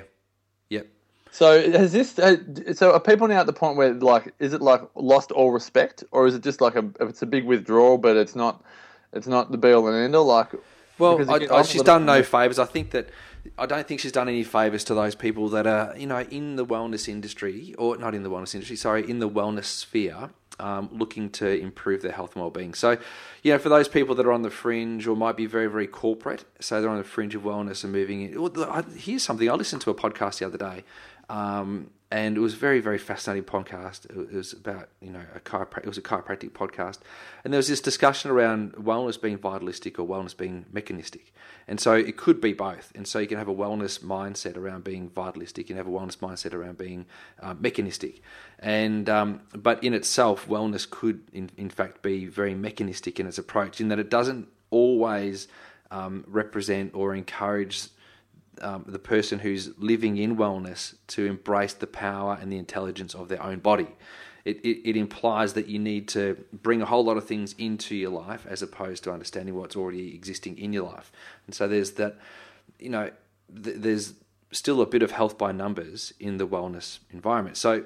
yep 0.70 0.88
So 1.32 1.72
has 1.72 1.92
this? 1.92 2.18
Uh, 2.18 2.38
so 2.74 2.92
are 2.94 3.00
people 3.00 3.28
now 3.28 3.40
at 3.40 3.46
the 3.46 3.54
point 3.54 3.78
where 3.78 3.94
like 3.94 4.34
is 4.40 4.54
it 4.54 4.62
like 4.62 4.82
lost 4.96 5.32
all 5.32 5.52
respect, 5.52 6.04
or 6.12 6.26
is 6.28 6.34
it 6.36 6.44
just 6.44 6.60
like 6.62 6.76
a 6.76 6.90
it's 7.02 7.22
a 7.22 7.28
big 7.28 7.46
withdrawal, 7.46 7.98
but 7.98 8.18
it's 8.18 8.36
not 8.36 8.64
it's 9.14 9.28
not 9.28 9.52
the 9.52 9.58
be 9.58 9.72
all 9.72 9.88
and 9.88 9.96
end 9.96 10.16
all? 10.16 10.26
Like 10.26 10.50
Well, 10.98 11.20
I, 11.30 11.48
I, 11.52 11.62
she's 11.64 11.84
done 11.84 12.06
no 12.06 12.24
favors. 12.24 12.60
I 12.60 12.66
think 12.66 12.92
that 12.92 13.10
I 13.58 13.66
don't 13.66 13.88
think 13.88 14.00
she's 14.00 14.12
done 14.12 14.30
any 14.30 14.44
favors 14.44 14.84
to 14.86 14.94
those 14.94 15.16
people 15.16 15.50
that 15.50 15.68
are, 15.68 15.94
you 15.98 16.08
know, 16.08 16.22
in 16.22 16.56
the 16.56 16.66
wellness 16.66 17.08
industry 17.08 17.76
or 17.78 17.98
not 17.98 18.14
in 18.16 18.24
the 18.24 18.30
wellness 18.30 18.54
industry. 18.54 18.76
Sorry, 18.76 19.10
in 19.10 19.20
the 19.20 19.30
wellness 19.30 19.66
sphere, 19.66 20.30
um, 20.60 20.90
looking 20.92 21.30
to 21.32 21.48
improve 21.48 22.02
their 22.02 22.12
health 22.12 22.36
and 22.36 22.42
well-being. 22.42 22.74
So, 22.74 22.98
you 23.44 23.54
know, 23.54 23.60
for 23.60 23.70
those 23.70 23.88
people 23.88 24.16
that 24.16 24.26
are 24.26 24.32
on 24.32 24.42
the 24.42 24.50
fringe 24.50 25.08
or 25.08 25.16
might 25.16 25.38
be 25.38 25.46
very, 25.46 25.68
very 25.68 25.88
corporate, 25.88 26.46
so 26.60 26.82
they're 26.82 26.90
on 26.90 26.98
the 26.98 27.04
fringe 27.04 27.36
of 27.36 27.44
wellness 27.44 27.84
and 27.84 27.94
moving 27.94 28.22
in. 28.22 28.96
Here's 28.96 29.24
something. 29.24 29.50
I 29.50 29.54
listened 29.54 29.82
to 29.84 29.90
a 29.90 29.96
podcast 29.96 30.40
the 30.40 30.46
other 30.46 30.58
day. 30.58 30.84
Um, 31.30 31.92
and 32.12 32.38
it 32.38 32.40
was 32.40 32.56
a 32.56 32.58
very, 32.58 32.80
very 32.80 32.98
fascinating 32.98 33.44
podcast. 33.44 34.06
It 34.10 34.34
was 34.34 34.52
about, 34.54 34.90
you 35.00 35.12
know, 35.12 35.22
a 35.36 35.40
chiropr- 35.40 35.78
it 35.78 35.86
was 35.86 35.98
a 35.98 36.02
chiropractic 36.02 36.52
podcast, 36.52 37.00
and 37.44 37.54
there 37.54 37.60
was 37.60 37.68
this 37.68 37.82
discussion 37.82 38.32
around 38.32 38.74
wellness 38.74 39.22
being 39.22 39.38
vitalistic 39.38 40.00
or 40.00 40.08
wellness 40.08 40.36
being 40.36 40.66
mechanistic, 40.72 41.32
and 41.68 41.80
so 41.80 41.94
it 41.94 42.18
could 42.18 42.42
be 42.42 42.54
both. 42.54 42.92
And 42.96 43.08
so 43.08 43.20
you 43.20 43.28
can 43.28 43.38
have 43.38 43.48
a 43.48 43.54
wellness 43.54 44.00
mindset 44.00 44.58
around 44.58 44.84
being 44.84 45.10
vitalistic, 45.10 45.70
and 45.70 45.78
have 45.78 45.88
a 45.88 45.92
wellness 45.92 46.18
mindset 46.18 46.54
around 46.54 46.80
being 46.80 47.06
uh, 47.40 47.54
mechanistic, 47.60 48.22
and 48.58 49.08
um, 49.08 49.42
but 49.54 49.84
in 49.84 49.94
itself, 49.94 50.48
wellness 50.48 50.90
could, 50.90 51.22
in, 51.32 51.52
in 51.58 51.70
fact, 51.70 52.02
be 52.02 52.26
very 52.26 52.56
mechanistic 52.56 53.20
in 53.20 53.28
its 53.28 53.38
approach, 53.38 53.80
in 53.80 53.90
that 53.90 54.00
it 54.00 54.10
doesn't 54.10 54.48
always 54.72 55.48
um, 55.92 56.24
represent 56.28 56.94
or 56.96 57.14
encourage 57.14 57.84
um, 58.62 58.86
the 58.88 59.00
person 59.00 59.40
who's 59.40 59.78
living 59.78 60.18
in 60.18 60.38
wellness 60.38 60.96
to 61.08 61.26
embrace 61.26 61.74
the 61.74 61.88
power 61.88 62.38
and 62.40 62.52
the 62.52 62.58
intelligence 62.58 63.14
of 63.14 63.30
their 63.30 63.42
own 63.42 63.60
body. 63.60 63.88
It, 64.46 64.58
it, 64.62 64.90
it 64.90 64.98
implies 64.98 65.54
that 65.54 65.68
you 65.68 65.80
need 65.80 66.08
to 66.10 66.44
bring 66.54 66.82
a 66.82 66.86
whole 66.86 67.04
lot 67.04 67.18
of 67.18 67.26
things 67.26 67.54
into 67.58 67.96
your 67.96 68.12
life 68.12 68.46
as 68.50 68.62
opposed 68.62 69.04
to 69.04 69.12
understanding 69.12 69.56
what's 69.56 69.76
already 69.76 70.16
existing 70.16 70.58
in 70.58 70.74
your 70.74 70.86
life. 70.86 71.12
And 71.46 71.54
so 71.54 71.68
there's 71.68 71.92
that, 71.92 72.16
you 72.80 72.90
know, 72.90 73.12
th- 73.64 73.78
there's 73.78 74.14
still 74.52 74.82
a 74.82 74.86
bit 74.86 75.04
of 75.04 75.12
health 75.12 75.38
by 75.38 75.52
numbers 75.52 76.14
in 76.20 76.38
the 76.38 76.48
wellness 76.48 77.00
environment. 77.12 77.58
So 77.58 77.86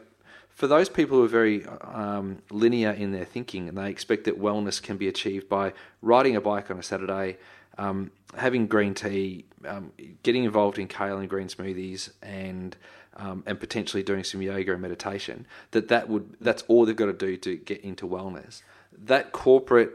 for 0.49 0.67
those 0.67 0.87
people 0.87 1.17
who 1.17 1.25
are 1.25 1.27
very 1.27 1.65
um, 1.81 2.41
linear 2.51 2.91
in 2.91 3.11
their 3.11 3.25
thinking 3.25 3.67
and 3.67 3.77
they 3.77 3.89
expect 3.89 4.25
that 4.25 4.39
wellness 4.39 4.81
can 4.81 4.97
be 4.97 5.07
achieved 5.07 5.49
by 5.49 5.73
riding 6.01 6.35
a 6.35 6.41
bike 6.41 6.69
on 6.69 6.77
a 6.77 6.83
Saturday, 6.83 7.37
um, 7.77 8.11
having 8.37 8.67
green 8.67 8.93
tea, 8.93 9.45
um, 9.67 9.91
getting 10.23 10.43
involved 10.43 10.77
in 10.79 10.87
kale 10.87 11.17
and 11.17 11.29
green 11.29 11.47
smoothies, 11.47 12.11
and 12.21 12.75
um, 13.15 13.43
and 13.45 13.59
potentially 13.59 14.03
doing 14.03 14.23
some 14.23 14.41
yoga 14.41 14.73
and 14.73 14.81
meditation, 14.81 15.45
that 15.71 15.87
that 15.89 16.09
would 16.09 16.35
that's 16.41 16.63
all 16.67 16.85
they've 16.85 16.95
got 16.95 17.05
to 17.07 17.13
do 17.13 17.37
to 17.37 17.55
get 17.57 17.81
into 17.81 18.07
wellness. 18.07 18.61
That 18.97 19.31
corporate 19.31 19.91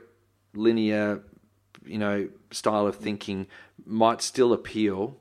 linear, 0.54 1.22
you 1.84 1.98
know, 1.98 2.28
style 2.50 2.86
of 2.86 2.96
thinking 2.96 3.46
might 3.84 4.22
still 4.22 4.52
appeal 4.52 5.16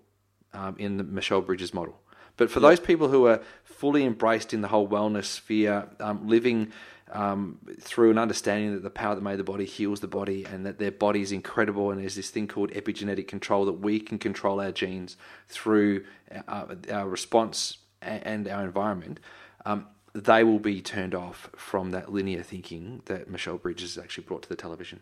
um, 0.54 0.76
in 0.78 0.98
the 0.98 1.04
Michelle 1.04 1.42
Bridges 1.42 1.74
model. 1.74 2.00
But 2.38 2.52
for 2.52 2.60
those 2.60 2.80
people 2.80 3.08
who 3.08 3.26
are 3.26 3.42
fully 3.64 4.06
embraced 4.06 4.54
in 4.54 4.62
the 4.62 4.68
whole 4.68 4.88
wellness 4.88 5.26
sphere, 5.26 5.88
um, 6.00 6.28
living 6.28 6.72
um, 7.12 7.60
through 7.80 8.12
an 8.12 8.18
understanding 8.18 8.74
that 8.74 8.84
the 8.84 8.90
power 8.90 9.16
that 9.16 9.22
made 9.22 9.40
the 9.40 9.44
body 9.44 9.66
heals 9.66 10.00
the 10.00 10.08
body 10.08 10.46
and 10.46 10.66
that 10.66 10.78
their 10.78 10.92
body 10.92 11.22
is 11.22 11.32
incredible 11.32 11.92
and 11.92 12.02
there's 12.02 12.16
this 12.16 12.30
thing 12.30 12.48
called 12.48 12.72
epigenetic 12.72 13.28
control 13.28 13.66
that 13.66 13.74
we 13.74 14.00
can 14.00 14.18
control 14.18 14.60
our 14.60 14.72
genes 14.72 15.16
through 15.48 16.04
our, 16.48 16.76
our 16.92 17.08
response 17.08 17.78
and 18.02 18.48
our 18.48 18.64
environment, 18.64 19.20
um, 19.66 19.88
they 20.14 20.44
will 20.44 20.60
be 20.60 20.82
turned 20.82 21.14
off 21.14 21.50
from 21.56 21.92
that 21.92 22.12
linear 22.12 22.42
thinking 22.42 23.02
that 23.06 23.30
Michelle 23.30 23.58
Bridges 23.58 23.96
has 23.96 24.04
actually 24.04 24.24
brought 24.24 24.44
to 24.44 24.50
the 24.50 24.56
television. 24.56 25.00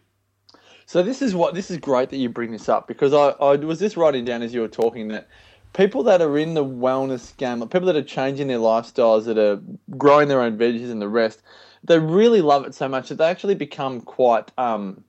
So 0.86 1.02
this 1.02 1.22
is 1.22 1.34
what 1.34 1.56
this 1.56 1.72
is 1.72 1.78
great 1.78 2.10
that 2.10 2.18
you 2.18 2.30
bring 2.30 2.52
this 2.52 2.70
up 2.70 2.88
because 2.88 3.14
I, 3.14 3.30
I 3.44 3.56
was 3.56 3.80
just 3.80 3.98
writing 3.98 4.24
down 4.24 4.42
as 4.44 4.54
you 4.54 4.62
were 4.62 4.68
talking 4.68 5.08
that 5.10 5.28
people 5.76 6.04
that 6.04 6.22
are 6.22 6.38
in 6.38 6.54
the 6.54 6.64
wellness 6.64 7.36
game, 7.38 7.60
like 7.60 7.70
people 7.70 7.88
that 7.88 7.96
are 7.96 8.04
changing 8.04 8.48
their 8.48 8.60
lifestyles, 8.60 9.26
that 9.26 9.38
are 9.38 9.60
growing 9.98 10.28
their 10.28 10.42
own 10.42 10.58
veggies 10.58 10.90
and 10.90 11.02
the 11.02 11.10
rest, 11.10 11.42
they 11.84 12.00
really 12.00 12.42
love 12.42 12.66
it 12.66 12.74
so 12.74 12.88
much 12.88 13.10
that 13.10 13.16
they 13.16 13.28
actually 13.28 13.56
become 13.56 14.02
quite 14.02 14.52
um, 14.58 15.04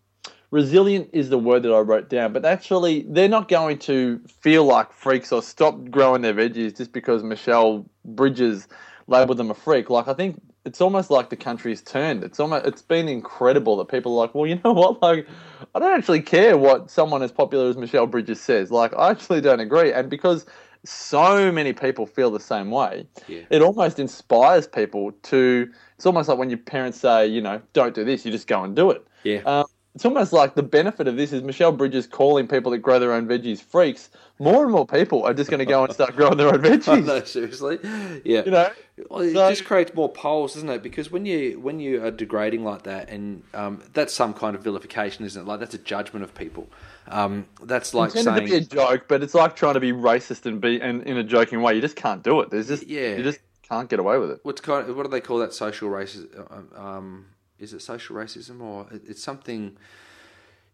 resilient. 0.51 1.09
Is 1.13 1.31
the 1.31 1.39
word 1.39 1.63
that 1.63 1.73
I 1.73 1.79
wrote 1.79 2.11
down, 2.11 2.33
but 2.33 2.45
actually 2.45 3.07
they're 3.09 3.29
not 3.29 3.49
going 3.49 3.79
to 3.81 4.21
feel 4.29 4.65
like 4.65 4.93
freaks 4.93 5.33
or 5.33 5.43
stop 5.43 5.91
growing 5.91 6.23
their 6.23 6.35
veggies 6.35 6.77
just 6.77 6.93
because 6.93 7.23
Michelle 7.23 7.87
Bridges 8.05 8.69
labeled 9.07 9.39
them 9.39 9.51
a 9.51 9.55
freak. 9.55 9.89
Like 9.89 10.09
I 10.09 10.15
think 10.15 10.41
it's 10.67 10.81
almost 10.81 11.11
like 11.11 11.31
the 11.31 11.37
country's 11.37 11.81
turned. 11.81 12.25
It's 12.25 12.41
almost 12.41 12.67
it's 12.67 12.83
been 12.83 13.09
incredible 13.09 13.77
that 13.79 13.87
people 13.87 14.13
are 14.13 14.27
like, 14.27 14.35
well, 14.35 14.47
you 14.47 14.61
know 14.65 14.73
what? 14.83 15.01
Like, 15.01 15.27
I 15.75 15.79
don't 15.79 15.97
actually 15.97 16.21
care 16.21 16.59
what 16.59 16.91
someone 16.91 17.23
as 17.23 17.33
popular 17.33 17.69
as 17.69 17.77
Michelle 17.77 18.07
Bridges 18.07 18.41
says. 18.41 18.71
Like, 18.71 18.93
I 18.95 19.11
actually 19.11 19.41
don't 19.41 19.61
agree. 19.61 19.93
And 19.93 20.11
because 20.11 20.45
so 20.85 21.51
many 21.53 21.73
people 21.73 22.05
feel 22.05 22.31
the 22.31 22.41
same 22.41 22.71
way, 22.71 23.07
Yeah. 23.29 23.43
it 23.49 23.63
almost 23.63 23.99
inspires 23.99 24.67
people 24.67 25.13
to. 25.25 25.71
It's 25.95 26.05
almost 26.05 26.29
like 26.29 26.37
when 26.37 26.51
your 26.51 26.59
parents 26.59 26.99
say, 27.01 27.27
you 27.27 27.41
know, 27.41 27.63
don't 27.73 27.95
do 27.95 28.05
this, 28.05 28.27
you 28.27 28.33
just 28.33 28.47
go 28.49 28.63
and 28.63 28.75
do 28.77 28.91
it. 28.91 29.07
Yeah. 29.23 29.39
Um, 29.47 29.65
it's 29.97 30.05
almost 30.05 30.31
like 30.33 30.55
the 30.55 30.62
benefit 30.62 31.09
of 31.09 31.17
this 31.17 31.33
is 31.33 31.43
Michelle 31.43 31.73
Bridges 31.73 32.07
calling 32.07 32.47
people 32.47 32.71
that 32.73 32.79
grow 32.79 32.99
their 32.99 33.12
own 33.12 33.26
veggies 33.26 33.61
freaks. 33.62 34.11
More 34.38 34.62
and 34.62 34.71
more 34.71 34.87
people 34.87 35.25
are 35.25 35.33
just 35.33 35.49
going 35.49 35.61
to 35.61 35.65
go 35.67 35.83
and 35.85 35.93
start 35.93 36.15
growing 36.15 36.37
their 36.37 36.49
own 36.49 36.61
veggies. 36.62 37.05
no, 37.07 37.25
seriously. 37.25 37.79
Yeah. 38.23 38.45
You 38.45 38.50
know, 38.50 38.71
Well, 39.09 39.21
it 39.23 39.33
So- 39.33 39.49
just 39.49 39.65
creates 39.65 39.95
more 39.95 40.12
poles, 40.12 40.53
doesn't 40.55 40.69
it? 40.69 40.83
Because 40.83 41.11
when 41.11 41.25
you 41.25 41.59
when 41.59 41.81
you 41.81 42.05
are 42.05 42.11
degrading 42.11 42.62
like 42.62 42.83
that, 42.83 43.09
and 43.09 43.43
um, 43.55 43.83
that's 43.95 44.12
some 44.12 44.35
kind 44.35 44.55
of 44.55 44.62
vilification, 44.62 45.25
isn't 45.25 45.41
it? 45.43 45.49
Like 45.49 45.61
that's 45.61 45.75
a 45.75 45.79
judgment 45.79 46.25
of 46.25 46.35
people. 46.35 46.69
Um, 47.09 47.47
that's 47.62 47.95
like 47.95 48.15
intended 48.15 48.43
to 48.45 48.50
be 48.50 48.57
a 48.57 48.61
joke, 48.61 49.07
but 49.09 49.23
it's 49.23 49.35
like 49.35 49.57
trying 49.57 49.75
to 49.75 49.81
be 49.81 49.93
racist 49.93 50.45
and 50.45 50.61
be 50.61 50.79
and 50.81 51.03
in 51.05 51.17
a 51.17 51.25
joking 51.25 51.62
way. 51.62 51.75
You 51.75 51.81
just 51.81 51.97
can't 51.97 52.23
do 52.23 52.41
it. 52.41 52.50
There's 52.50 52.69
just 52.69 52.87
Yeah. 52.87 53.17
you 53.17 53.23
just 53.23 53.38
can't 53.67 53.88
get 53.88 53.99
away 53.99 54.19
with 54.19 54.31
it. 54.31 54.41
what's 54.43 54.61
kind 54.61 54.88
of, 54.88 54.95
what 54.97 55.05
do 55.05 55.09
they 55.09 55.21
call 55.23 55.38
that? 55.38 55.55
Social 55.55 55.88
racism? 55.88 56.79
Um, 56.79 57.26
is 57.59 57.73
it 57.73 57.83
social 57.83 58.17
racism 58.17 58.61
or 58.61 58.87
it's 58.91 59.23
something? 59.23 59.77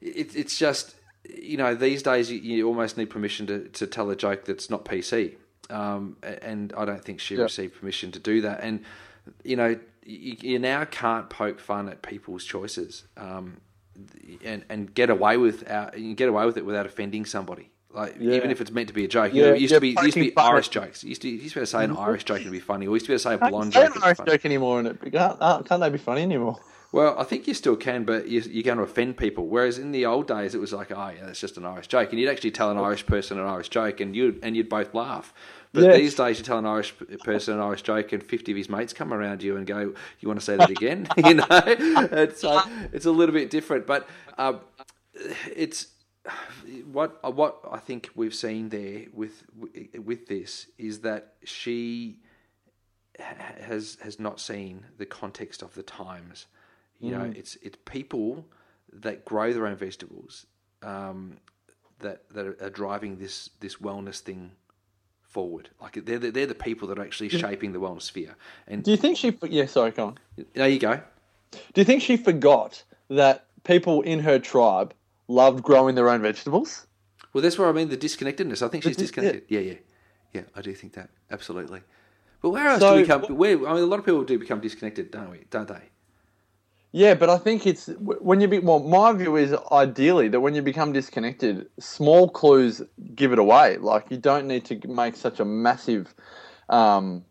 It, 0.00 0.34
it's 0.34 0.58
just 0.58 0.96
you 1.28 1.56
know 1.56 1.74
these 1.74 2.02
days 2.02 2.30
you, 2.30 2.38
you 2.38 2.66
almost 2.66 2.96
need 2.96 3.06
permission 3.10 3.46
to, 3.46 3.68
to 3.68 3.86
tell 3.86 4.10
a 4.10 4.16
joke 4.16 4.44
that's 4.44 4.68
not 4.68 4.84
PC, 4.84 5.36
um, 5.70 6.16
and 6.22 6.72
I 6.76 6.84
don't 6.84 7.04
think 7.04 7.20
she 7.20 7.36
Yeah. 7.36 7.44
received 7.44 7.78
permission 7.78 8.10
to 8.12 8.18
do 8.18 8.40
that. 8.42 8.60
And 8.62 8.82
you 9.44 9.56
know 9.56 9.78
you, 10.04 10.36
you 10.40 10.58
now 10.58 10.84
can't 10.84 11.30
poke 11.30 11.60
fun 11.60 11.88
at 11.88 12.02
people's 12.02 12.44
choices, 12.44 13.04
um, 13.16 13.60
and 14.44 14.64
and 14.68 14.92
get 14.92 15.10
away 15.10 15.36
with 15.36 15.68
out, 15.70 15.96
you 15.98 16.14
get 16.14 16.28
away 16.28 16.44
with 16.46 16.56
it 16.56 16.66
without 16.66 16.86
offending 16.86 17.24
somebody. 17.24 17.70
Like 17.94 18.16
Yeah. 18.18 18.32
even 18.32 18.50
if 18.50 18.60
it's 18.60 18.70
meant 18.72 18.88
to 18.88 18.94
be 18.94 19.04
a 19.04 19.08
joke, 19.08 19.34
you 19.34 19.42
Yeah, 19.42 19.48
know, 19.48 19.54
it 19.54 19.60
used 19.60 19.72
yeah, 19.72 19.76
to 19.76 19.80
be 19.82 19.88
used 19.90 20.14
to 20.14 20.20
be 20.20 20.36
Irish 20.36 20.68
jokes. 20.68 21.04
It 21.04 21.08
used 21.08 21.22
to 21.22 21.28
you 21.28 21.34
used 21.36 21.50
to 21.50 21.54
be 21.56 21.60
able 21.60 21.66
to 21.66 21.70
say 21.70 21.84
an 21.84 21.90
Irish 21.92 22.24
joke 22.24 22.42
and 22.42 22.50
be 22.50 22.58
funny, 22.58 22.86
or 22.86 22.88
you 22.88 22.94
used 22.94 23.06
to 23.06 23.10
be 23.10 23.14
able 23.14 23.18
to 23.18 23.22
say 23.22 23.34
a 23.34 23.38
blonde 23.38 23.72
say 23.72 23.80
joke. 23.80 23.84
an 23.84 23.92
and 23.94 24.02
be 24.02 24.06
Irish 24.06 24.18
funny. 24.18 24.30
joke 24.32 24.44
anymore, 24.46 24.78
and 24.80 24.88
it 24.88 25.00
can't, 25.12 25.36
uh, 25.40 25.62
can't 25.62 25.80
they 25.80 25.90
be 25.90 25.98
funny 25.98 26.22
anymore? 26.22 26.58
Well, 26.92 27.18
I 27.18 27.24
think 27.24 27.48
you 27.48 27.54
still 27.54 27.74
can, 27.76 28.04
but 28.04 28.28
you- 28.28 28.42
you're 28.42 28.62
going 28.62 28.76
to 28.76 28.84
offend 28.84 29.16
people. 29.16 29.46
Whereas 29.46 29.78
in 29.78 29.92
the 29.92 30.04
old 30.04 30.28
days, 30.28 30.54
it 30.54 30.60
was 30.60 30.74
like, 30.74 30.90
oh, 30.92 31.08
yeah, 31.16 31.24
that's 31.24 31.40
just 31.40 31.56
an 31.56 31.64
Irish 31.64 31.86
joke, 31.86 32.10
and 32.10 32.20
you'd 32.20 32.28
actually 32.28 32.50
tell 32.50 32.70
an 32.70 32.76
Irish 32.76 33.06
person 33.06 33.38
an 33.38 33.46
Irish 33.46 33.70
joke, 33.70 34.00
and 34.00 34.14
you 34.14 34.38
and 34.42 34.54
you'd 34.54 34.68
both 34.68 34.92
laugh. 34.94 35.32
But 35.72 35.84
Yes. 35.84 35.96
these 35.96 36.14
days, 36.16 36.38
you 36.38 36.44
tell 36.44 36.58
an 36.58 36.66
Irish 36.66 36.92
person 37.24 37.54
an 37.54 37.60
Irish 37.60 37.80
joke, 37.80 38.12
and 38.12 38.22
fifty 38.22 38.52
of 38.52 38.58
his 38.58 38.68
mates 38.68 38.92
come 38.92 39.14
around 39.14 39.42
you 39.42 39.56
and 39.56 39.66
go, 39.66 39.94
"You 40.20 40.28
want 40.28 40.38
to 40.38 40.44
say 40.44 40.56
that 40.58 40.68
again?" 40.68 41.08
you 41.16 41.32
know, 41.34 41.46
it's 41.50 42.44
uh, 42.44 42.62
it's 42.92 43.06
a 43.06 43.10
little 43.10 43.32
bit 43.32 43.48
different, 43.48 43.86
but 43.86 44.06
um, 44.36 44.60
it's 45.56 45.86
what 46.92 47.10
what 47.34 47.60
I 47.70 47.78
think 47.78 48.10
we've 48.14 48.34
seen 48.34 48.68
there 48.68 49.06
with 49.14 49.44
with 50.04 50.26
this 50.26 50.66
is 50.76 51.00
that 51.00 51.36
she 51.44 52.18
has 53.16 53.96
has 54.02 54.18
not 54.20 54.40
seen 54.40 54.84
the 54.98 55.06
context 55.06 55.62
of 55.62 55.74
the 55.74 55.82
times. 55.82 56.46
You 57.02 57.10
know, 57.18 57.32
it's 57.36 57.56
it's 57.62 57.76
people 57.84 58.46
that 58.92 59.24
grow 59.24 59.52
their 59.52 59.66
own 59.66 59.76
vegetables 59.76 60.46
um, 60.82 61.36
that 61.98 62.22
that 62.30 62.46
are, 62.46 62.56
are 62.62 62.70
driving 62.70 63.16
this 63.18 63.50
this 63.60 63.76
wellness 63.76 64.20
thing 64.20 64.52
forward. 65.22 65.70
Like 65.80 65.94
they're 66.04 66.18
the, 66.18 66.30
they're 66.30 66.46
the 66.46 66.54
people 66.54 66.86
that 66.88 66.98
are 66.98 67.02
actually 67.02 67.30
shaping 67.30 67.72
the 67.72 67.80
wellness 67.80 68.02
sphere. 68.02 68.36
And 68.68 68.84
Do 68.84 68.90
you 68.92 68.96
think 68.96 69.16
she? 69.18 69.36
Yeah, 69.42 69.66
sorry, 69.66 69.92
come 69.92 70.08
on. 70.10 70.18
there 70.54 70.68
you 70.68 70.78
go. 70.78 71.00
Do 71.74 71.80
you 71.80 71.84
think 71.84 72.02
she 72.02 72.16
forgot 72.16 72.82
that 73.10 73.46
people 73.64 74.02
in 74.02 74.20
her 74.20 74.38
tribe 74.38 74.94
loved 75.28 75.62
growing 75.62 75.94
their 75.96 76.08
own 76.08 76.22
vegetables? 76.22 76.86
Well, 77.32 77.42
that's 77.42 77.58
where 77.58 77.68
I 77.68 77.72
mean 77.72 77.88
the 77.88 77.96
disconnectedness. 77.96 78.62
I 78.62 78.68
think 78.68 78.84
she's 78.84 78.96
disconnected. 78.96 79.44
Yeah, 79.48 79.60
yeah, 79.60 79.74
yeah. 80.32 80.42
I 80.54 80.60
do 80.62 80.72
think 80.74 80.92
that 80.94 81.10
absolutely. 81.30 81.80
But 82.42 82.50
where 82.50 82.68
else 82.68 82.80
So- 82.80 82.94
do 82.94 83.00
we 83.00 83.06
come? 83.06 83.22
Where 83.36 83.52
I 83.68 83.74
mean, 83.74 83.82
a 83.82 83.86
lot 83.86 83.98
of 83.98 84.04
people 84.04 84.22
do 84.24 84.38
become 84.38 84.60
disconnected, 84.60 85.10
don't 85.10 85.30
we? 85.30 85.44
Don't 85.50 85.68
they? 85.68 85.82
Yeah, 86.92 87.14
but 87.14 87.30
I 87.30 87.38
think 87.38 87.66
it's 87.66 87.86
when 87.98 88.42
you 88.42 88.48
be 88.48 88.58
well. 88.58 88.80
My 88.80 89.12
view 89.14 89.36
is 89.36 89.54
ideally 89.72 90.28
that 90.28 90.40
when 90.40 90.54
you 90.54 90.60
become 90.60 90.92
disconnected, 90.92 91.66
small 91.80 92.28
clues 92.28 92.82
give 93.14 93.32
it 93.32 93.38
away. 93.38 93.78
Like 93.78 94.10
you 94.10 94.18
don't 94.18 94.46
need 94.46 94.66
to 94.66 94.88
make 94.88 95.16
such 95.16 95.40
a 95.40 95.44
massive, 95.44 96.14
um, 96.68 97.24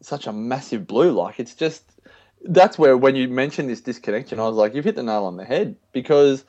such 0.00 0.28
a 0.28 0.32
massive 0.32 0.86
blue. 0.86 1.10
Like 1.10 1.40
it's 1.40 1.56
just 1.56 1.98
that's 2.44 2.78
where 2.78 2.96
when 2.96 3.16
you 3.16 3.26
mentioned 3.26 3.68
this 3.68 3.80
disconnection, 3.80 4.38
I 4.38 4.44
was 4.44 4.56
like, 4.56 4.72
you've 4.74 4.84
hit 4.84 4.94
the 4.94 5.02
nail 5.02 5.24
on 5.24 5.36
the 5.36 5.44
head 5.44 5.74
because 5.92 6.44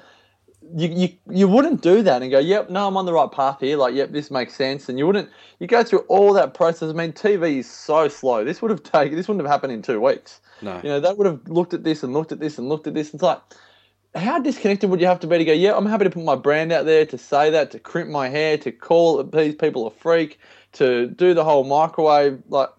you, 0.76 0.88
you 0.90 1.10
you 1.30 1.48
wouldn't 1.48 1.82
do 1.82 2.02
that 2.04 2.22
and 2.22 2.30
go, 2.32 2.40
yep, 2.40 2.70
no, 2.70 2.88
I'm 2.88 2.98
on 2.98 3.06
the 3.06 3.14
right 3.14 3.32
path 3.32 3.60
here. 3.60 3.78
Like, 3.78 3.94
yep, 3.96 4.12
this 4.12 4.30
makes 4.30 4.54
sense. 4.56 4.90
And 4.90 5.00
you 5.00 5.08
wouldn't 5.08 5.30
you 5.60 5.68
go 5.68 5.84
through 5.84 6.00
all 6.10 6.34
that 6.34 6.54
process. 6.54 6.90
I 6.90 6.94
mean, 6.94 7.14
TV 7.14 7.58
is 7.58 7.70
so 7.70 8.08
slow. 8.08 8.44
This 8.44 8.62
would 8.62 8.72
have 8.72 8.84
taken 8.84 9.16
this 9.16 9.28
wouldn't 9.28 9.46
have 9.46 9.52
happened 9.52 9.74
in 9.74 9.82
two 9.82 10.02
weeks. 10.02 10.42
No. 10.62 10.78
You 10.84 10.90
know, 10.90 11.00
they 11.00 11.14
would 11.14 11.26
have 11.26 11.48
looked 11.48 11.74
at 11.74 11.84
this 11.84 12.04
and 12.04 12.14
looked 12.14 12.32
at 12.32 12.40
this 12.40 12.58
and 12.58 12.68
looked 12.70 12.88
at 12.88 12.94
this. 12.94 13.14
It's 13.14 13.24
like, 13.24 13.42
how 14.16 14.40
disconnected 14.40 14.90
would 14.90 15.00
you 15.00 15.08
have 15.08 15.20
to 15.22 15.28
be 15.28 15.38
to 15.38 15.46
go, 15.46 15.54
yeah, 15.54 15.76
I'm 15.76 15.86
happy 15.86 16.04
to 16.06 16.10
put 16.10 16.24
my 16.24 16.36
brand 16.36 16.72
out 16.72 16.86
there, 16.86 17.06
to 17.06 17.18
say 17.18 17.50
that, 17.52 17.72
to 17.72 17.80
crimp 17.80 18.10
my 18.10 18.28
hair, 18.28 18.58
to 18.60 18.72
call 18.72 19.24
these 19.24 19.56
people 19.56 19.88
a 19.88 19.92
freak, 19.92 20.40
to 20.74 21.08
do 21.08 21.34
the 21.34 21.44
whole 21.44 21.64
microwave. 21.64 22.42
Like, 22.50 22.70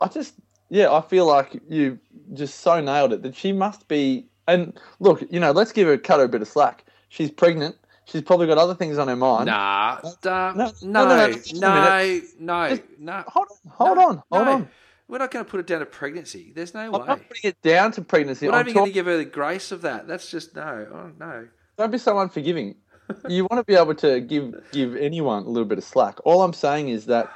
I 0.00 0.08
just, 0.08 0.34
yeah, 0.68 0.92
I 0.92 1.00
feel 1.00 1.26
like 1.26 1.60
you 1.68 1.98
just 2.34 2.60
so 2.60 2.80
nailed 2.80 3.12
it 3.12 3.22
that 3.22 3.36
she 3.36 3.52
must 3.52 3.88
be. 3.88 4.26
And 4.48 4.78
look, 4.98 5.22
you 5.30 5.38
know, 5.38 5.52
let's 5.52 5.72
give 5.72 5.86
her 5.86 5.96
cut 5.96 6.18
her 6.18 6.24
a 6.24 6.28
bit 6.28 6.42
of 6.42 6.48
slack. 6.48 6.84
She's 7.10 7.30
pregnant. 7.30 7.76
She's 8.06 8.22
probably 8.22 8.46
got 8.46 8.56
other 8.56 8.74
things 8.74 8.98
on 8.98 9.08
her 9.08 9.16
mind. 9.16 9.46
Nah, 9.46 10.00
No, 10.02 10.14
no, 10.24 10.52
no, 10.54 10.72
no, 10.82 11.02
no, 11.02 11.40
no, 11.52 12.20
no, 12.38 12.78
no, 12.98 13.24
Hold 13.28 13.48
on, 13.50 13.68
hold 13.68 13.98
on, 13.98 14.22
hold 14.32 14.48
on. 14.48 14.68
We're 15.06 15.18
not 15.18 15.32
going 15.32 15.44
to 15.44 15.50
put 15.50 15.58
it 15.60 15.66
down 15.66 15.80
to 15.80 15.86
pregnancy. 15.86 16.52
There's 16.54 16.72
no 16.72 16.80
I'm 16.80 16.92
way. 16.92 16.98
not 17.06 17.28
putting 17.28 17.50
it 17.50 17.60
down 17.62 17.90
to 17.92 18.02
pregnancy. 18.02 18.46
We're 18.46 18.52
not 18.52 18.60
I'm 18.60 18.68
even 18.68 18.74
going 18.74 18.90
to 18.90 18.94
give 18.94 19.06
her 19.06 19.16
the 19.16 19.24
grace 19.24 19.72
of 19.72 19.82
that. 19.82 20.06
That's 20.06 20.30
just 20.30 20.54
no. 20.54 20.86
Oh, 20.92 21.10
no. 21.18 21.48
Don't 21.76 21.90
be 21.90 21.98
so 21.98 22.16
unforgiving. 22.18 22.76
you 23.28 23.44
want 23.50 23.58
to 23.58 23.64
be 23.64 23.74
able 23.74 23.96
to 23.96 24.20
give 24.20 24.54
give 24.70 24.94
anyone 24.94 25.42
a 25.42 25.48
little 25.48 25.68
bit 25.68 25.78
of 25.78 25.84
slack. 25.84 26.18
All 26.24 26.42
I'm 26.42 26.52
saying 26.52 26.90
is 26.90 27.06
that 27.06 27.28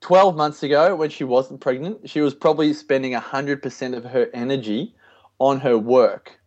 12 0.00 0.36
months 0.36 0.62
ago, 0.62 0.94
when 0.94 1.10
she 1.10 1.24
wasn't 1.24 1.60
pregnant, 1.60 2.08
she 2.08 2.20
was 2.20 2.34
probably 2.34 2.72
spending 2.72 3.14
100% 3.14 3.96
of 3.96 4.04
her 4.04 4.28
energy 4.32 4.94
on 5.40 5.58
her 5.60 5.76
work. 5.76 6.38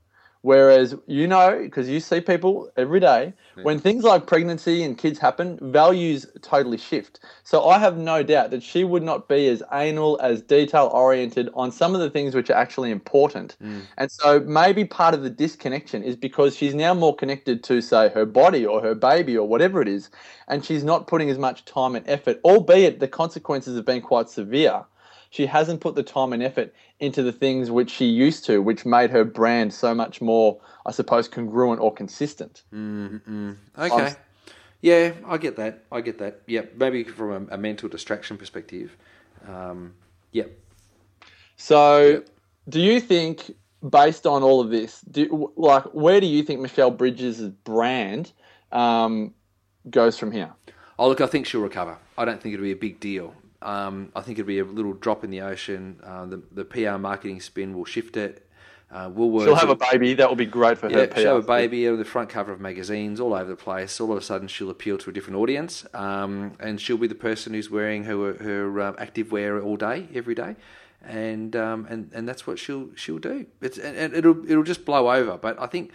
Whereas 0.44 0.96
you 1.06 1.28
know, 1.28 1.60
because 1.62 1.88
you 1.88 2.00
see 2.00 2.20
people 2.20 2.72
every 2.76 3.00
day, 3.00 3.34
hmm. 3.54 3.62
when 3.64 3.80
things 3.80 4.04
like 4.04 4.26
pregnancy 4.26 4.82
and 4.82 4.98
kids 4.98 5.20
happen, 5.20 5.60
values 5.62 6.26
totally 6.42 6.80
shift. 6.80 7.20
So 7.44 7.68
I 7.68 7.78
have 7.78 7.98
no 7.98 8.24
doubt 8.24 8.50
that 8.50 8.64
she 8.64 8.84
would 8.84 9.04
not 9.04 9.28
be 9.28 9.48
as 9.50 9.62
anal, 9.72 10.20
as 10.20 10.42
detail 10.42 10.90
oriented 10.92 11.50
on 11.54 11.72
some 11.72 11.94
of 11.94 12.02
the 12.02 12.10
things 12.10 12.34
which 12.34 12.50
are 12.50 12.58
actually 12.58 12.90
important. 12.90 13.56
Hmm. 13.62 13.82
And 14.00 14.12
so 14.12 14.40
maybe 14.40 14.84
part 14.84 15.14
of 15.14 15.22
the 15.22 15.30
disconnection 15.30 16.02
is 16.02 16.16
because 16.16 16.56
she's 16.56 16.74
now 16.74 16.96
more 16.96 17.16
connected 17.16 17.64
to, 17.66 17.80
say, 17.80 18.10
her 18.10 18.26
body 18.26 18.66
or 18.66 18.82
her 18.82 18.96
baby 18.96 19.38
or 19.38 19.48
whatever 19.48 19.80
it 19.80 19.88
is, 19.88 20.10
and 20.48 20.66
she's 20.66 20.84
not 20.84 21.06
putting 21.06 21.30
as 21.30 21.38
much 21.38 21.66
time 21.66 21.96
and 21.96 22.08
effort, 22.10 22.40
albeit 22.44 23.00
the 23.00 23.08
consequences 23.08 23.76
have 23.76 23.86
been 23.86 24.02
quite 24.02 24.28
severe 24.28 24.86
she 25.32 25.46
hasn't 25.46 25.80
put 25.80 25.96
the 25.96 26.04
time 26.04 26.34
and 26.34 26.44
effort 26.44 26.74
into 27.00 27.24
the 27.24 27.32
things 27.32 27.72
which 27.72 27.90
she 27.90 28.06
used 28.06 28.46
to, 28.46 28.62
which 28.62 28.86
made 28.86 29.10
her 29.10 29.24
brand 29.24 29.74
so 29.74 29.96
much 29.96 30.22
more, 30.22 30.60
I 30.86 30.92
suppose, 30.92 31.28
congruent 31.28 31.80
or 31.82 31.92
consistent. 31.92 32.64
Okay. 32.74 34.14
Yeah, 34.82 35.14
I 35.26 35.38
get 35.38 35.56
that. 35.56 35.86
I 35.92 36.02
get 36.02 36.20
that. 36.20 36.42
Yep. 36.48 36.74
Maybe 36.76 37.06
from 37.06 37.50
a, 37.50 37.56
a 37.56 37.58
mental 37.58 37.88
distraction 37.88 38.38
perspective. 38.38 38.98
Um, 39.48 39.94
yep. 40.34 40.52
So, 41.56 42.24
do 42.68 42.82
you 42.82 43.00
think, 43.00 43.52
based 43.88 44.28
on 44.28 44.44
all 44.44 44.60
of 44.60 44.70
this, 44.70 45.00
do, 45.02 45.54
like, 45.56 45.86
where 45.94 46.20
do 46.20 46.28
you 46.28 46.44
think 46.44 46.60
Michelle 46.60 46.92
Bridges' 46.92 47.42
brand 47.42 48.34
um, 48.74 49.34
goes 49.90 50.18
from 50.18 50.34
here? 50.34 50.52
Oh, 51.00 51.08
look, 51.08 51.22
I 51.22 51.28
think 51.28 51.46
she'll 51.46 51.62
recover. 51.62 51.98
I 52.18 52.26
don't 52.26 52.42
think 52.42 52.54
it'll 52.54 52.64
be 52.64 52.72
a 52.72 52.76
big 52.76 53.00
deal. 53.00 53.34
Um, 53.62 54.12
I 54.16 54.22
think 54.22 54.40
it'll 54.40 54.48
be 54.48 54.60
a 54.60 54.66
little 54.66 54.94
drop 54.94 55.24
in 55.24 55.30
the 55.30 55.42
ocean. 55.42 56.00
Uh, 56.04 56.26
the, 56.26 56.42
the 56.52 56.66
PR 56.66 56.98
marketing 56.98 57.42
spin 57.42 57.76
will 57.76 57.86
shift 57.86 58.18
it. 58.18 58.48
Uh, 58.92 59.10
Woolworths 59.10 59.46
She'll 59.46 59.56
have 59.56 59.70
a 59.70 59.76
baby. 59.76 60.16
That 60.16 60.28
will 60.28 60.36
be 60.36 60.46
great 60.46 60.78
for 60.78 60.90
her. 60.90 61.06
Yeah, 61.06 61.16
she'll 61.16 61.36
have 61.36 61.44
a 61.46 61.48
baby 61.48 61.88
on 61.88 61.98
the 61.98 62.04
front 62.04 62.28
cover 62.30 62.52
of 62.52 62.60
magazines 62.60 63.22
all 63.22 63.34
over 63.34 63.50
the 63.50 63.56
place. 63.56 64.02
All 64.02 64.12
of 64.12 64.18
a 64.18 64.22
sudden, 64.22 64.50
she'll 64.50 64.70
appeal 64.70 64.98
to 64.98 65.10
a 65.10 65.14
different 65.14 65.38
audience, 65.38 65.86
um, 65.94 66.58
and 66.60 66.82
she'll 66.82 66.98
be 66.98 67.08
the 67.08 67.16
person 67.16 67.54
who's 67.54 67.70
wearing 67.70 68.04
her 68.04 68.34
her 68.34 68.82
um, 68.82 68.96
active 68.98 69.32
wear 69.32 69.62
all 69.62 69.78
day, 69.78 70.10
every 70.14 70.36
day, 70.36 70.58
and 71.06 71.56
um, 71.56 71.88
and 71.90 72.12
and 72.14 72.28
that's 72.28 72.46
what 72.46 72.60
she'll 72.60 72.90
she'll 72.96 73.20
do. 73.20 73.46
It's 73.62 73.78
and, 73.78 73.96
and 73.96 74.14
it'll 74.14 74.50
it'll 74.50 74.64
just 74.64 74.84
blow 74.84 75.10
over. 75.10 75.38
But 75.38 75.58
I 75.58 75.68
think 75.68 75.92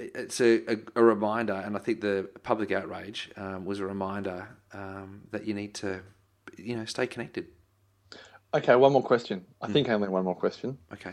it's 0.00 0.40
a, 0.40 0.72
a, 0.72 0.78
a 0.96 1.02
reminder, 1.02 1.54
and 1.54 1.76
I 1.76 1.78
think 1.78 2.00
the 2.00 2.28
public 2.42 2.72
outrage 2.72 3.30
um, 3.36 3.64
was 3.64 3.80
a 3.80 3.86
reminder 3.86 4.48
um, 4.72 5.22
that 5.30 5.46
you 5.46 5.54
need 5.54 5.74
to, 5.74 6.00
you 6.62 6.76
know, 6.76 6.84
stay 6.84 7.06
connected. 7.06 7.46
Okay, 8.54 8.74
one 8.76 8.92
more 8.92 9.02
question. 9.02 9.44
I 9.62 9.66
Hmm. 9.66 9.72
think 9.72 9.88
only 9.88 10.08
one 10.08 10.24
more 10.24 10.34
question. 10.34 10.78
Okay. 10.92 11.12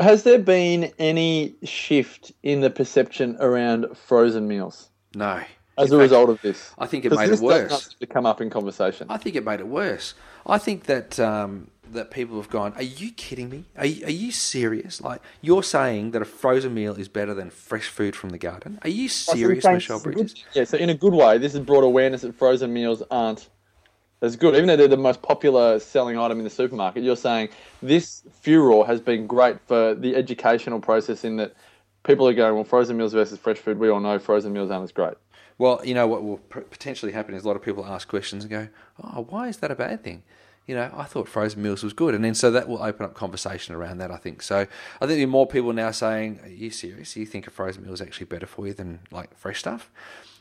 Has 0.00 0.22
there 0.24 0.38
been 0.38 0.92
any 0.98 1.54
shift 1.62 2.32
in 2.42 2.60
the 2.60 2.70
perception 2.70 3.36
around 3.38 3.96
frozen 3.96 4.48
meals 4.48 4.88
No. 5.14 5.40
as 5.78 5.90
In 5.90 5.94
a 5.96 5.98
fact, 5.98 6.02
result 6.10 6.30
of 6.30 6.40
this? 6.42 6.72
I 6.78 6.86
think 6.86 7.04
it 7.04 7.12
made 7.12 7.30
it 7.30 7.38
worse. 7.40 7.94
to 8.00 8.06
come 8.06 8.26
up 8.26 8.40
in 8.40 8.50
conversation. 8.50 9.06
I 9.08 9.18
think 9.18 9.36
it 9.36 9.44
made 9.44 9.60
it 9.60 9.68
worse. 9.68 10.14
I 10.46 10.58
think 10.58 10.84
that 10.84 11.20
um, 11.20 11.70
that 11.92 12.10
people 12.10 12.36
have 12.38 12.48
gone. 12.50 12.72
Are 12.74 12.82
you 12.82 13.12
kidding 13.12 13.50
me? 13.50 13.66
Are 13.76 13.86
you, 13.86 14.06
are 14.06 14.10
you 14.10 14.32
serious? 14.32 15.00
Like 15.02 15.20
you're 15.42 15.62
saying 15.62 16.10
that 16.12 16.22
a 16.22 16.24
frozen 16.24 16.74
meal 16.74 16.94
is 16.96 17.08
better 17.08 17.34
than 17.34 17.50
fresh 17.50 17.88
food 17.88 18.16
from 18.16 18.30
the 18.30 18.38
garden? 18.38 18.78
Are 18.82 18.88
you 18.90 19.08
serious, 19.08 19.64
Michelle 19.64 19.74
this 19.74 19.84
is 19.84 19.90
a 20.00 20.02
Bridges? 20.02 20.34
good- 20.34 20.42
Yeah, 20.54 20.64
so 20.64 20.76
in 20.78 20.88
a 20.90 20.94
good 20.94 21.12
way, 21.12 21.38
this 21.38 21.52
has 21.52 21.60
brought 21.62 21.84
awareness 21.84 22.22
that 22.22 22.34
frozen 22.34 22.72
meals 22.72 23.02
aren't 23.10 23.48
as 24.20 24.36
good. 24.36 24.54
Even 24.54 24.66
though 24.66 24.76
they're 24.76 24.88
the 24.88 24.96
most 24.96 25.22
popular 25.22 25.78
selling 25.78 26.18
item 26.18 26.38
in 26.38 26.44
the 26.44 26.50
supermarket, 26.50 27.02
you're 27.02 27.16
saying 27.16 27.48
this 27.82 28.22
furor 28.40 28.84
has 28.84 29.00
been 29.00 29.26
great 29.26 29.60
for 29.66 29.94
the 29.94 30.16
educational 30.16 30.80
process 30.80 31.24
in 31.24 31.36
that 31.36 31.54
people 32.04 32.26
are 32.28 32.34
going, 32.34 32.54
well, 32.54 32.64
frozen 32.64 32.96
meals 32.96 33.12
versus 33.12 33.38
fresh 33.38 33.58
food, 33.58 33.78
we 33.78 33.88
all 33.88 34.00
know 34.00 34.18
frozen 34.18 34.52
meals 34.52 34.70
aren't 34.70 34.84
as 34.84 34.92
great. 34.92 35.14
Well, 35.56 35.80
you 35.84 35.94
know 35.94 36.06
what 36.06 36.24
will 36.24 36.38
potentially 36.38 37.12
happen 37.12 37.34
is 37.34 37.44
a 37.44 37.46
lot 37.46 37.56
of 37.56 37.62
people 37.62 37.86
ask 37.86 38.08
questions 38.08 38.44
and 38.44 38.50
go, 38.50 38.68
"Oh, 39.02 39.26
why 39.28 39.48
is 39.48 39.58
that 39.58 39.70
a 39.70 39.76
bad 39.76 40.02
thing?" 40.02 40.24
You 40.66 40.74
know, 40.74 40.90
I 40.96 41.04
thought 41.04 41.28
frozen 41.28 41.62
meals 41.62 41.84
was 41.84 41.92
good, 41.92 42.14
and 42.14 42.24
then 42.24 42.34
so 42.34 42.50
that 42.50 42.68
will 42.68 42.82
open 42.82 43.04
up 43.04 43.14
conversation 43.14 43.74
around 43.74 43.98
that. 43.98 44.10
I 44.10 44.16
think 44.16 44.42
so. 44.42 44.66
I 45.00 45.06
think 45.06 45.18
there 45.18 45.24
are 45.24 45.28
more 45.28 45.46
people 45.46 45.72
now 45.72 45.92
saying, 45.92 46.40
"Are 46.42 46.48
you 46.48 46.70
serious? 46.70 47.16
You 47.16 47.26
think 47.26 47.46
a 47.46 47.50
frozen 47.50 47.84
meal 47.84 47.92
is 47.92 48.00
actually 48.00 48.26
better 48.26 48.46
for 48.46 48.66
you 48.66 48.72
than 48.72 49.00
like 49.12 49.36
fresh 49.36 49.60
stuff?" 49.60 49.92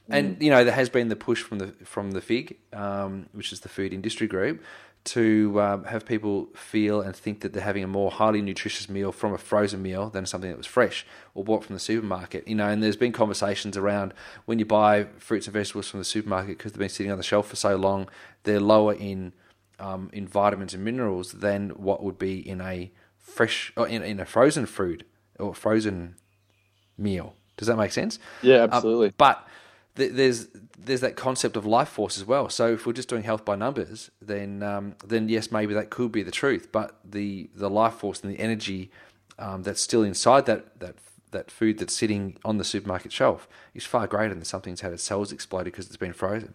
And 0.10 0.42
you 0.42 0.50
know, 0.50 0.64
there 0.64 0.74
has 0.74 0.90
been 0.90 1.08
the 1.08 1.16
push 1.16 1.42
from 1.42 1.60
the 1.60 1.68
from 1.86 2.12
the 2.12 2.22
FIG, 2.22 2.58
um, 2.74 3.28
which 3.32 3.54
is 3.54 3.62
the 3.62 3.70
Food 3.70 3.94
Industry 3.94 4.28
Group, 4.28 4.62
to 5.06 5.60
um, 5.62 5.84
have 5.86 6.06
people 6.06 6.48
feel 6.56 7.02
and 7.02 7.16
think 7.16 7.40
that 7.42 7.54
they're 7.54 7.64
having 7.64 7.84
a 7.84 7.88
more 7.88 8.12
highly 8.12 8.42
nutritious 8.42 8.90
meal 8.90 9.12
from 9.12 9.34
a 9.34 9.38
frozen 9.38 9.82
meal 9.82 10.10
than 10.10 10.26
something 10.26 10.50
that 10.50 10.58
was 10.58 10.66
fresh 10.68 11.06
or 11.34 11.44
bought 11.44 11.64
from 11.64 11.76
the 11.76 11.80
supermarket. 11.80 12.48
You 12.48 12.56
know, 12.56 12.68
and 12.68 12.84
there's 12.84 12.98
been 12.98 13.14
conversations 13.14 13.78
around 13.78 14.14
when 14.46 14.60
you 14.60 14.66
buy 14.66 15.06
fruits 15.20 15.48
and 15.48 15.54
vegetables 15.54 15.90
from 15.90 16.00
the 16.00 16.06
supermarket 16.06 16.58
because 16.58 16.74
they've 16.74 16.80
been 16.80 16.90
sitting 16.90 17.12
on 17.12 17.18
the 17.18 17.24
shelf 17.24 17.48
for 17.48 17.56
so 17.56 17.76
long, 17.78 18.10
they're 18.44 18.60
lower 18.60 18.94
in 18.94 19.34
um, 19.80 20.10
in 20.14 20.28
vitamins 20.28 20.74
and 20.74 20.84
minerals 20.84 21.32
than 21.32 21.70
what 21.72 22.04
would 22.04 22.20
be 22.20 22.38
in 22.48 22.62
a 22.62 22.92
fresh 23.18 23.72
or 23.78 23.88
in, 23.88 24.04
in 24.04 24.20
a 24.20 24.26
frozen 24.26 24.66
food 24.66 25.06
or 25.40 25.54
frozen 25.56 26.16
meal. 26.98 27.36
Does 27.58 27.68
that 27.68 27.78
make 27.78 27.92
sense? 27.92 28.20
Yeah, 28.42 28.64
Um, 28.64 28.70
absolutely. 28.72 29.14
but 29.18 29.48
th- 29.96 30.12
there's 30.14 30.48
there's 30.78 31.02
that 31.02 31.16
concept 31.16 31.58
of 31.58 31.66
life 31.66 31.90
force 31.90 32.18
as 32.18 32.26
well. 32.26 32.50
So 32.50 32.74
if 32.74 32.86
we're 32.86 32.94
just 32.94 33.10
doing 33.10 33.24
health 33.24 33.46
by 33.46 33.56
numbers, 33.56 34.12
then 34.22 34.64
um, 34.64 34.96
then 35.06 35.30
yes, 35.30 35.52
maybe 35.52 35.74
that 35.74 35.90
could 35.90 36.12
be 36.12 36.24
the 36.24 36.32
truth. 36.32 36.70
But 36.72 36.98
the 37.06 37.50
the 37.56 37.70
life 37.70 37.96
force 37.96 38.22
and 38.22 38.34
the 38.34 38.40
energy 38.40 38.92
um, 39.40 39.64
that's 39.64 39.82
still 39.82 40.04
inside 40.04 40.46
that 40.48 40.80
that 40.80 40.96
that 41.32 41.52
food 41.52 41.80
that's 41.80 41.94
sitting 41.96 42.38
on 42.46 42.58
the 42.58 42.64
supermarket 42.64 43.12
shelf 43.12 43.48
is 43.74 43.86
far 43.86 44.08
greater 44.08 44.34
than 44.36 44.46
something 44.46 44.74
that's 44.74 44.82
had 44.82 44.94
its 44.94 45.04
cells 45.04 45.32
exploded 45.32 45.74
because 45.74 45.88
it's 45.88 45.98
been 45.98 46.14
frozen. 46.14 46.54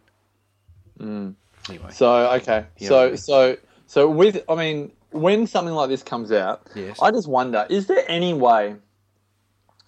Anyway, 1.69 1.91
So 1.93 2.31
okay, 2.35 2.67
Yeah. 2.79 2.89
so 2.89 3.17
so 3.17 3.57
so 3.87 4.09
with 4.09 4.45
I 4.49 4.55
mean, 4.55 4.93
when 5.11 5.47
something 5.47 5.75
like 5.75 5.89
this 5.89 6.03
comes 6.03 6.33
out, 6.33 6.69
Yes. 6.75 6.99
I 7.03 7.11
just 7.11 7.29
wonder: 7.29 7.67
is 7.71 7.87
there 7.87 8.05
any 8.09 8.35
way? 8.35 8.77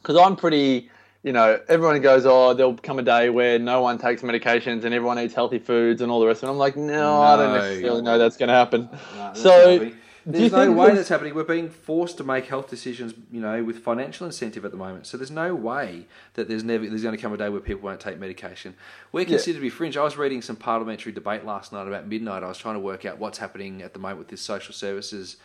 Because 0.03 0.17
I'm 0.17 0.37
pretty, 0.37 0.91
you 1.23 1.33
know, 1.33 1.61
everyone 1.69 2.01
goes, 2.01 2.25
"Oh, 2.25 2.55
there'll 2.55 2.77
come 2.77 2.99
a 2.99 3.03
day 3.03 3.29
where 3.29 3.59
no 3.59 3.83
one 3.83 3.99
takes 3.99 4.23
medications 4.23 4.85
and 4.85 4.95
everyone 4.95 5.19
eats 5.19 5.35
healthy 5.35 5.59
foods 5.59 6.01
and 6.01 6.11
all 6.11 6.21
the 6.21 6.27
rest." 6.27 6.43
of 6.43 6.49
it. 6.49 6.53
I'm 6.53 6.59
like, 6.59 6.77
no, 6.77 7.21
I 7.21 7.37
don't 7.37 7.53
necessarily 7.53 8.03
know 8.03 8.19
that's 8.19 8.37
going 8.37 8.49
to 8.49 8.55
happen. 8.55 8.89
so, 9.35 9.79
do 9.79 10.39
you 10.39 10.49
There's 10.51 10.53
no 10.53 10.73
way 10.73 10.95
that's 10.95 11.09
happening. 11.09 11.35
We're 11.35 11.45
being 11.45 11.71
forced 11.71 12.19
to 12.19 12.25
make 12.25 12.47
health 12.47 12.69
decisions, 12.69 13.15
you 13.33 13.41
know, 13.41 13.65
with 13.65 13.79
financial 13.79 14.27
incentive 14.27 14.65
at 14.67 14.71
the 14.71 14.77
moment. 14.77 15.07
So 15.07 15.17
there's 15.17 15.31
no 15.31 15.55
way 15.55 16.07
that 16.35 16.47
there's 16.47 16.63
never 16.63 16.87
there's 16.87 17.03
going 17.03 17.17
to 17.17 17.21
come 17.21 17.33
a 17.33 17.39
day 17.39 17.49
where 17.49 17.61
people 17.61 17.83
won't 17.83 18.01
take 18.01 18.19
medication. 18.19 18.75
We're 19.13 19.25
considered 19.25 19.59
to 19.59 19.63
be 19.63 19.71
fringe. 19.71 19.97
I 19.97 20.05
was 20.05 20.19
reading 20.19 20.43
some 20.43 20.57
parliamentary 20.57 21.13
debate 21.13 21.45
last 21.45 21.73
night 21.73 21.87
about 21.87 22.07
midnight. 22.07 22.43
I 22.43 22.49
was 22.49 22.59
trying 22.59 22.75
to 22.75 22.81
work 22.81 23.07
out 23.07 23.19
what's 23.19 23.39
happening 23.39 23.83
at 23.83 23.95
the 23.95 23.99
moment 23.99 24.19
with 24.19 24.29
this 24.29 24.43
social 24.43 24.75
services 24.75 25.37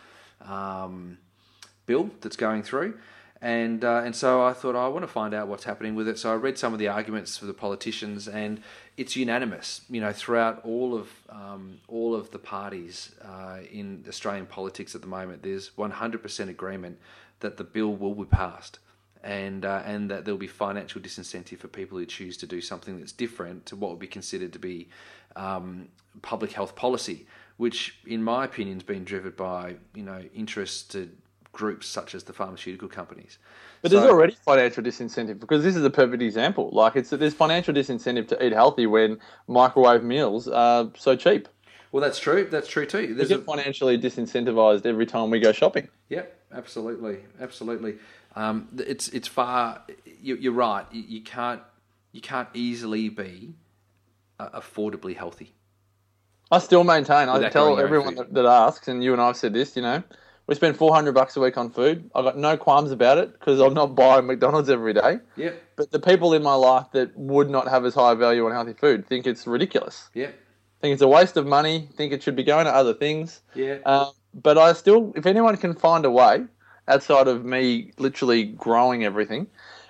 um, 0.41 1.19
bill 1.85 2.09
that's 2.19 2.37
going 2.37 2.61
through. 2.61 2.97
And 3.41 3.83
uh, 3.83 4.01
and 4.05 4.15
so 4.15 4.43
I 4.43 4.53
thought 4.53 4.75
I 4.75 4.87
want 4.87 5.03
to 5.03 5.11
find 5.11 5.33
out 5.33 5.47
what's 5.47 5.65
happening 5.65 5.93
with 5.93 6.07
it. 6.07 6.17
So 6.17 6.31
I 6.31 6.35
read 6.35 6.57
some 6.57 6.73
of 6.73 6.79
the 6.79 6.87
arguments 6.87 7.37
for 7.37 7.45
the 7.45 7.53
politicians, 7.53 8.27
and 8.27 8.61
it's 8.95 9.15
unanimous. 9.15 9.81
You 9.89 10.01
know, 10.01 10.13
throughout 10.13 10.63
all 10.63 10.95
of 10.95 11.09
um, 11.29 11.79
all 11.87 12.15
of 12.15 12.31
the 12.31 12.39
parties 12.39 13.13
uh, 13.23 13.59
in 13.69 14.05
Australian 14.07 14.45
politics 14.45 14.95
at 14.95 15.01
the 15.01 15.07
moment, 15.07 15.43
there's 15.43 15.71
100% 15.71 16.49
agreement 16.49 16.97
that 17.41 17.57
the 17.57 17.65
bill 17.65 17.93
will 17.93 18.15
be 18.15 18.23
passed, 18.23 18.79
and 19.21 19.65
uh, 19.65 19.83
and 19.85 20.09
that 20.09 20.23
there'll 20.23 20.37
be 20.37 20.47
financial 20.47 21.01
disincentive 21.01 21.59
for 21.59 21.67
people 21.67 21.97
who 21.97 22.05
choose 22.05 22.37
to 22.37 22.47
do 22.47 22.61
something 22.61 22.97
that's 22.97 23.11
different 23.11 23.65
to 23.65 23.75
what 23.75 23.91
would 23.91 23.99
be 23.99 24.07
considered 24.07 24.53
to 24.53 24.59
be 24.59 24.87
um, 25.35 25.89
public 26.21 26.53
health 26.53 26.73
policy, 26.73 27.27
which, 27.57 27.99
in 28.05 28.23
my 28.23 28.45
opinion, 28.45 28.77
has 28.77 28.83
been 28.83 29.03
driven 29.03 29.31
by 29.31 29.75
you 29.93 30.03
know 30.03 30.23
interested 30.33 31.17
groups 31.55 31.87
such 31.87 32.13
as 32.13 32.23
the 32.25 32.33
pharmaceutical 32.33 32.87
companies. 32.89 33.39
But 33.81 33.89
So- 33.91 33.99
there's 33.99 34.11
already 34.11 34.35
financial 34.45 34.83
disincentive 34.83 35.39
because 35.39 35.63
this 35.63 35.75
is 35.75 35.83
a 35.83 35.89
perfect 35.89 36.21
example. 36.21 36.69
Like 36.71 36.95
it's 36.95 37.09
there's 37.09 37.33
financial 37.33 37.73
disincentive 37.73 38.27
to 38.27 38.45
eat 38.45 38.51
healthy 38.53 38.85
when 38.85 39.17
microwave 39.47 40.03
meals 40.03 40.47
are 40.47 40.91
so 40.97 41.15
cheap. 41.15 41.47
well, 41.91 42.01
that's 42.01 42.19
true. 42.19 42.45
That's 42.51 42.67
true 42.67 42.85
too. 42.85 43.07
We 43.07 43.13
There's 43.13 43.31
a, 43.31 43.37
get 43.37 43.45
financially 43.45 43.97
disincentivized 43.97 44.85
every 44.85 45.05
time 45.05 45.29
we 45.29 45.39
go 45.39 45.51
shopping. 45.53 45.87
Yep, 46.09 46.25
absolutely, 46.53 47.19
absolutely. 47.39 47.95
Um, 48.35 48.67
it's 48.77 49.07
it's 49.09 49.29
far. 49.29 49.81
You, 50.21 50.35
you're 50.35 50.59
right. 50.69 50.85
You, 50.91 51.03
you 51.07 51.21
can't 51.21 51.61
you 52.11 52.21
can't 52.21 52.49
easily 52.53 53.07
be 53.09 53.53
uh, 54.39 54.49
affordably 54.61 55.15
healthy. 55.15 55.53
I 56.51 56.59
still 56.59 56.83
maintain. 56.83 57.29
I 57.29 57.35
Without 57.35 57.51
tell 57.53 57.79
everyone 57.79 58.15
that, 58.15 58.33
that 58.33 58.45
asks, 58.45 58.87
and 58.89 59.03
you 59.03 59.13
and 59.13 59.21
I 59.21 59.27
have 59.27 59.37
said 59.37 59.53
this. 59.53 59.75
You 59.75 59.81
know, 59.83 60.03
we 60.47 60.55
spend 60.55 60.77
four 60.77 60.93
hundred 60.93 61.13
bucks 61.13 61.35
a 61.35 61.39
week 61.39 61.57
on 61.57 61.69
food. 61.71 62.09
I 62.13 62.21
got 62.21 62.37
no 62.37 62.55
qualms 62.57 62.91
about 62.91 63.17
it 63.17 63.33
because 63.33 63.59
I'm 63.59 63.73
not 63.73 63.95
buying 63.95 64.25
McDonald's 64.27 64.69
every 64.69 64.93
day. 64.93 65.19
Yep, 65.37 65.61
But 65.75 65.91
the 65.91 65.99
people 65.99 66.33
in 66.33 66.43
my 66.43 66.53
life 66.55 66.87
that 66.93 67.15
would 67.17 67.49
not 67.49 67.67
have 67.67 67.85
as 67.85 67.95
high 67.95 68.11
a 68.11 68.15
value 68.15 68.45
on 68.45 68.51
healthy 68.51 68.73
food 68.73 69.07
think 69.07 69.25
it's 69.25 69.47
ridiculous. 69.47 70.09
yep, 70.13 70.35
Think 70.81 70.93
it's 70.93 71.01
a 71.01 71.07
waste 71.07 71.37
of 71.37 71.47
money. 71.47 71.89
Think 71.97 72.13
it 72.13 72.21
should 72.21 72.35
be 72.35 72.43
going 72.43 72.65
to 72.65 72.71
other 72.75 72.93
things. 72.93 73.41
yeah. 73.55 73.77
Um, 73.85 74.11
but 74.33 74.57
I 74.57 74.73
still, 74.73 75.13
if 75.15 75.25
anyone 75.25 75.55
can 75.57 75.73
find 75.73 76.03
a 76.05 76.11
way 76.11 76.43
outside 76.87 77.27
of 77.27 77.45
me 77.45 77.91
literally 77.97 78.43
growing 78.43 79.03
everything, 79.05 79.47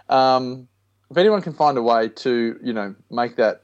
Um, 0.09 0.67
if 1.11 1.17
anyone 1.17 1.41
can 1.41 1.53
find 1.53 1.77
a 1.77 1.81
way 1.81 2.09
to, 2.09 2.59
you 2.63 2.73
know, 2.73 2.95
make 3.11 3.35
that 3.37 3.63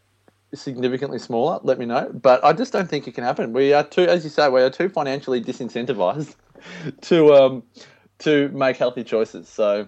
significantly 0.53 1.19
smaller, 1.19 1.59
let 1.63 1.79
me 1.79 1.85
know. 1.85 2.09
But 2.13 2.43
I 2.43 2.53
just 2.53 2.73
don't 2.73 2.89
think 2.89 3.07
it 3.07 3.13
can 3.13 3.23
happen. 3.23 3.53
We 3.53 3.73
are 3.73 3.83
too, 3.83 4.03
as 4.03 4.23
you 4.23 4.29
say, 4.29 4.49
we 4.49 4.61
are 4.61 4.69
too 4.69 4.89
financially 4.89 5.41
disincentivized 5.41 6.35
to 7.01 7.33
um, 7.33 7.63
to 8.19 8.49
make 8.49 8.77
healthy 8.77 9.03
choices. 9.03 9.47
So, 9.47 9.87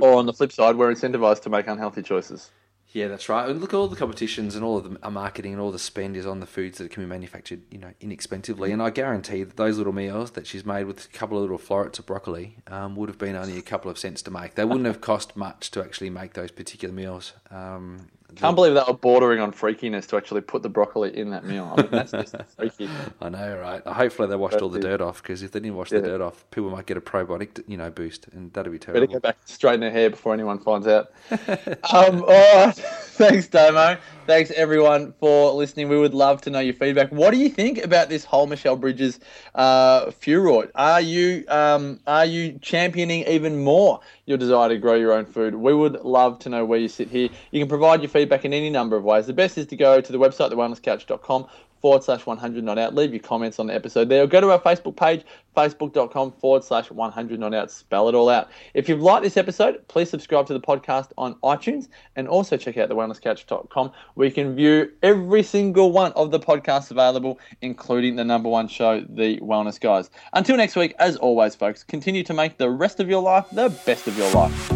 or 0.00 0.14
on 0.14 0.26
the 0.26 0.32
flip 0.32 0.52
side, 0.52 0.76
we're 0.76 0.92
incentivized 0.92 1.42
to 1.42 1.50
make 1.50 1.66
unhealthy 1.66 2.02
choices. 2.02 2.50
Yeah, 2.96 3.08
that's 3.08 3.28
right. 3.28 3.46
And 3.46 3.60
look, 3.60 3.74
all 3.74 3.88
the 3.88 3.96
competitions 3.96 4.54
and 4.54 4.64
all 4.64 4.78
of 4.78 4.84
the 4.84 4.98
uh, 5.06 5.10
marketing 5.10 5.52
and 5.52 5.60
all 5.60 5.70
the 5.70 5.78
spend 5.78 6.16
is 6.16 6.24
on 6.24 6.40
the 6.40 6.46
foods 6.46 6.78
that 6.78 6.90
can 6.90 7.02
be 7.02 7.06
manufactured, 7.06 7.60
you 7.70 7.76
know, 7.76 7.90
inexpensively. 8.00 8.72
And 8.72 8.80
I 8.80 8.88
guarantee 8.88 9.42
that 9.42 9.56
those 9.56 9.76
little 9.76 9.92
meals 9.92 10.30
that 10.30 10.46
she's 10.46 10.64
made 10.64 10.84
with 10.84 11.04
a 11.04 11.08
couple 11.08 11.36
of 11.36 11.42
little 11.42 11.58
florets 11.58 11.98
of 11.98 12.06
broccoli 12.06 12.56
um, 12.68 12.96
would 12.96 13.10
have 13.10 13.18
been 13.18 13.36
only 13.36 13.58
a 13.58 13.62
couple 13.62 13.90
of 13.90 13.98
cents 13.98 14.22
to 14.22 14.30
make. 14.30 14.54
They 14.54 14.64
wouldn't 14.64 14.86
have 14.86 15.02
cost 15.02 15.36
much 15.36 15.70
to 15.72 15.82
actually 15.82 16.08
make 16.08 16.32
those 16.32 16.50
particular 16.50 16.94
meals. 16.94 17.34
Um, 17.50 18.08
Can't 18.34 18.56
believe 18.56 18.74
they 18.74 18.82
were 18.86 18.92
bordering 18.92 19.40
on 19.40 19.52
freakiness 19.52 20.06
to 20.08 20.16
actually 20.16 20.40
put 20.40 20.62
the 20.62 20.68
broccoli 20.68 21.16
in 21.16 21.30
that 21.30 21.44
meal. 21.44 21.72
I 21.76 21.82
mean, 21.82 21.90
that's 21.90 22.10
just 22.10 22.34
freaky. 22.56 22.88
I 23.20 23.28
know, 23.28 23.58
right? 23.58 23.86
Hopefully 23.86 24.28
they 24.28 24.36
washed 24.36 24.60
all 24.60 24.68
the 24.68 24.80
dirt 24.80 25.00
off 25.00 25.22
because 25.22 25.42
if 25.42 25.52
they 25.52 25.60
didn't 25.60 25.76
wash 25.76 25.90
the 25.90 26.02
dirt 26.02 26.20
off, 26.20 26.44
people 26.50 26.70
might 26.70 26.86
get 26.86 26.96
a 26.96 27.00
probiotic, 27.00 27.62
you 27.68 27.76
know, 27.76 27.90
boost, 27.90 28.26
and 28.32 28.52
that'd 28.52 28.70
be 28.70 28.78
terrible. 28.78 29.06
Better 29.06 29.12
go 29.12 29.20
back, 29.20 29.36
straighten 29.44 29.80
their 29.80 29.90
hair 29.90 30.10
before 30.10 30.34
anyone 30.34 30.58
finds 30.58 30.86
out. 30.86 31.12
um, 31.30 32.24
all 32.24 32.66
right. 32.66 32.72
Thanks, 33.16 33.46
Damo. 33.46 33.96
Thanks, 34.26 34.50
everyone, 34.50 35.14
for 35.20 35.52
listening. 35.52 35.88
We 35.88 35.98
would 35.98 36.12
love 36.12 36.42
to 36.42 36.50
know 36.50 36.58
your 36.58 36.74
feedback. 36.74 37.10
What 37.12 37.30
do 37.30 37.38
you 37.38 37.48
think 37.48 37.78
about 37.78 38.10
this 38.10 38.24
whole 38.24 38.46
Michelle 38.46 38.76
Bridges 38.76 39.20
uh, 39.54 40.10
furor? 40.10 40.68
Are 40.74 41.00
you 41.00 41.44
um, 41.48 42.00
are 42.06 42.26
you 42.26 42.58
championing 42.60 43.24
even 43.26 43.62
more 43.64 44.00
your 44.26 44.36
desire 44.36 44.68
to 44.68 44.78
grow 44.78 44.96
your 44.96 45.12
own 45.12 45.24
food? 45.24 45.54
We 45.54 45.72
would 45.72 46.04
love 46.04 46.40
to 46.40 46.50
know 46.50 46.64
where 46.64 46.78
you 46.78 46.88
sit 46.88 47.08
here. 47.08 47.30
You 47.52 47.60
can 47.60 47.68
provide 47.68 48.02
your 48.02 48.10
feedback 48.16 48.46
in 48.46 48.54
any 48.54 48.70
number 48.70 48.96
of 48.96 49.04
ways. 49.04 49.26
The 49.26 49.34
best 49.34 49.58
is 49.58 49.66
to 49.66 49.76
go 49.76 50.00
to 50.00 50.12
the 50.12 50.18
website, 50.18 50.50
thewellnesscouch.com 50.50 51.46
forward 51.82 52.02
slash 52.02 52.24
100 52.24 52.64
not 52.64 52.78
out. 52.78 52.94
Leave 52.94 53.12
your 53.12 53.20
comments 53.20 53.58
on 53.58 53.66
the 53.66 53.74
episode 53.74 54.08
there. 54.08 54.22
Or 54.22 54.26
go 54.26 54.40
to 54.40 54.50
our 54.50 54.58
Facebook 54.58 54.96
page, 54.96 55.22
facebook.com 55.54 56.32
forward 56.32 56.64
slash 56.64 56.90
100 56.90 57.38
not 57.38 57.52
out. 57.52 57.70
Spell 57.70 58.08
it 58.08 58.14
all 58.14 58.30
out. 58.30 58.48
If 58.72 58.88
you've 58.88 59.02
liked 59.02 59.22
this 59.22 59.36
episode, 59.36 59.86
please 59.88 60.08
subscribe 60.08 60.46
to 60.46 60.54
the 60.54 60.60
podcast 60.60 61.10
on 61.18 61.34
iTunes 61.44 61.88
and 62.16 62.26
also 62.26 62.56
check 62.56 62.78
out 62.78 62.88
thewellnesscouch.com 62.88 63.92
where 64.14 64.26
you 64.26 64.32
can 64.32 64.56
view 64.56 64.90
every 65.02 65.42
single 65.42 65.92
one 65.92 66.12
of 66.12 66.30
the 66.30 66.40
podcasts 66.40 66.90
available, 66.90 67.38
including 67.60 68.16
the 68.16 68.24
number 68.24 68.48
one 68.48 68.66
show, 68.66 69.04
The 69.10 69.38
Wellness 69.40 69.78
Guys. 69.78 70.10
Until 70.32 70.56
next 70.56 70.74
week, 70.74 70.94
as 70.98 71.16
always, 71.16 71.54
folks, 71.54 71.84
continue 71.84 72.22
to 72.22 72.32
make 72.32 72.56
the 72.56 72.70
rest 72.70 72.98
of 72.98 73.10
your 73.10 73.20
life 73.20 73.44
the 73.52 73.68
best 73.84 74.06
of 74.08 74.16
your 74.16 74.32
life. 74.32 74.75